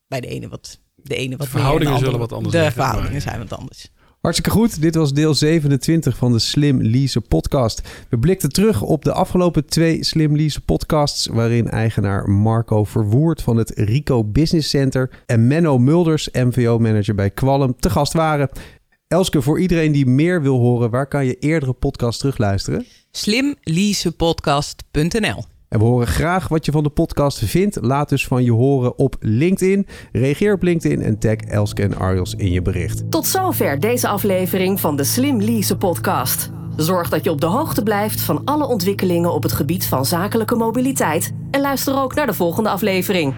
Bij 0.07 0.21
de 0.21 0.27
ene 0.27 0.47
wat, 0.47 0.79
de 0.95 1.15
ene 1.15 1.37
wat 1.37 1.45
de 1.45 1.51
verhoudingen 1.51 1.93
meer, 1.93 2.03
zullen 2.03 2.19
wat 2.19 2.31
anders 2.31 2.51
De 2.51 2.57
liggen, 2.59 2.75
verhoudingen 2.75 3.11
maar, 3.11 3.21
zijn 3.21 3.39
wat 3.39 3.59
anders. 3.59 3.91
Hartstikke 4.27 4.57
goed. 4.57 4.81
Dit 4.81 4.95
was 4.95 5.13
deel 5.13 5.33
27 5.33 6.17
van 6.17 6.31
de 6.31 6.39
Slim 6.39 6.81
Lease 6.81 7.21
podcast. 7.21 7.81
We 8.09 8.17
blikten 8.17 8.49
terug 8.49 8.81
op 8.81 9.03
de 9.03 9.13
afgelopen 9.13 9.65
twee 9.65 10.03
Slim 10.03 10.35
Lease 10.35 10.61
podcasts... 10.61 11.27
waarin 11.27 11.69
eigenaar 11.69 12.29
Marco 12.29 12.83
Verwoerd 12.83 13.41
van 13.41 13.57
het 13.57 13.71
Rico 13.75 14.23
Business 14.23 14.69
Center... 14.69 15.23
en 15.25 15.47
Menno 15.47 15.77
Mulders, 15.77 16.29
MVO-manager 16.31 17.15
bij 17.15 17.29
Qualm, 17.29 17.75
te 17.79 17.89
gast 17.89 18.13
waren. 18.13 18.49
Elske, 19.07 19.41
voor 19.41 19.59
iedereen 19.59 19.91
die 19.91 20.05
meer 20.05 20.41
wil 20.41 20.57
horen... 20.57 20.89
waar 20.89 21.07
kan 21.07 21.25
je 21.25 21.39
eerdere 21.39 21.73
podcasts 21.73 22.19
terugluisteren? 22.19 22.85
Slimleasepodcast.nl 23.11 25.56
en 25.69 25.79
we 25.79 25.85
horen 25.85 26.07
graag 26.07 26.47
wat 26.47 26.65
je 26.65 26.71
van 26.71 26.83
de 26.83 26.89
podcast 26.89 27.37
vindt. 27.37 27.77
Laat 27.81 28.09
dus 28.09 28.27
van 28.27 28.43
je 28.43 28.51
horen 28.51 28.97
op 28.97 29.15
LinkedIn. 29.19 29.87
Reageer 30.11 30.53
op 30.53 30.61
LinkedIn 30.61 31.01
en 31.01 31.19
tag 31.19 31.35
Elske 31.35 31.83
en 31.83 31.97
Arjos 31.97 32.35
in 32.35 32.51
je 32.51 32.61
bericht. 32.61 33.11
Tot 33.11 33.25
zover 33.25 33.79
deze 33.79 34.07
aflevering 34.07 34.79
van 34.79 34.95
de 34.95 35.03
Slim 35.03 35.41
Lease 35.41 35.77
podcast. 35.77 36.49
Zorg 36.75 37.09
dat 37.09 37.23
je 37.23 37.31
op 37.31 37.41
de 37.41 37.47
hoogte 37.47 37.83
blijft 37.83 38.21
van 38.21 38.41
alle 38.45 38.67
ontwikkelingen 38.67 39.33
op 39.33 39.43
het 39.43 39.51
gebied 39.51 39.85
van 39.85 40.05
zakelijke 40.05 40.55
mobiliteit. 40.55 41.33
En 41.51 41.61
luister 41.61 41.97
ook 41.97 42.15
naar 42.15 42.27
de 42.27 42.33
volgende 42.33 42.69
aflevering. 42.69 43.35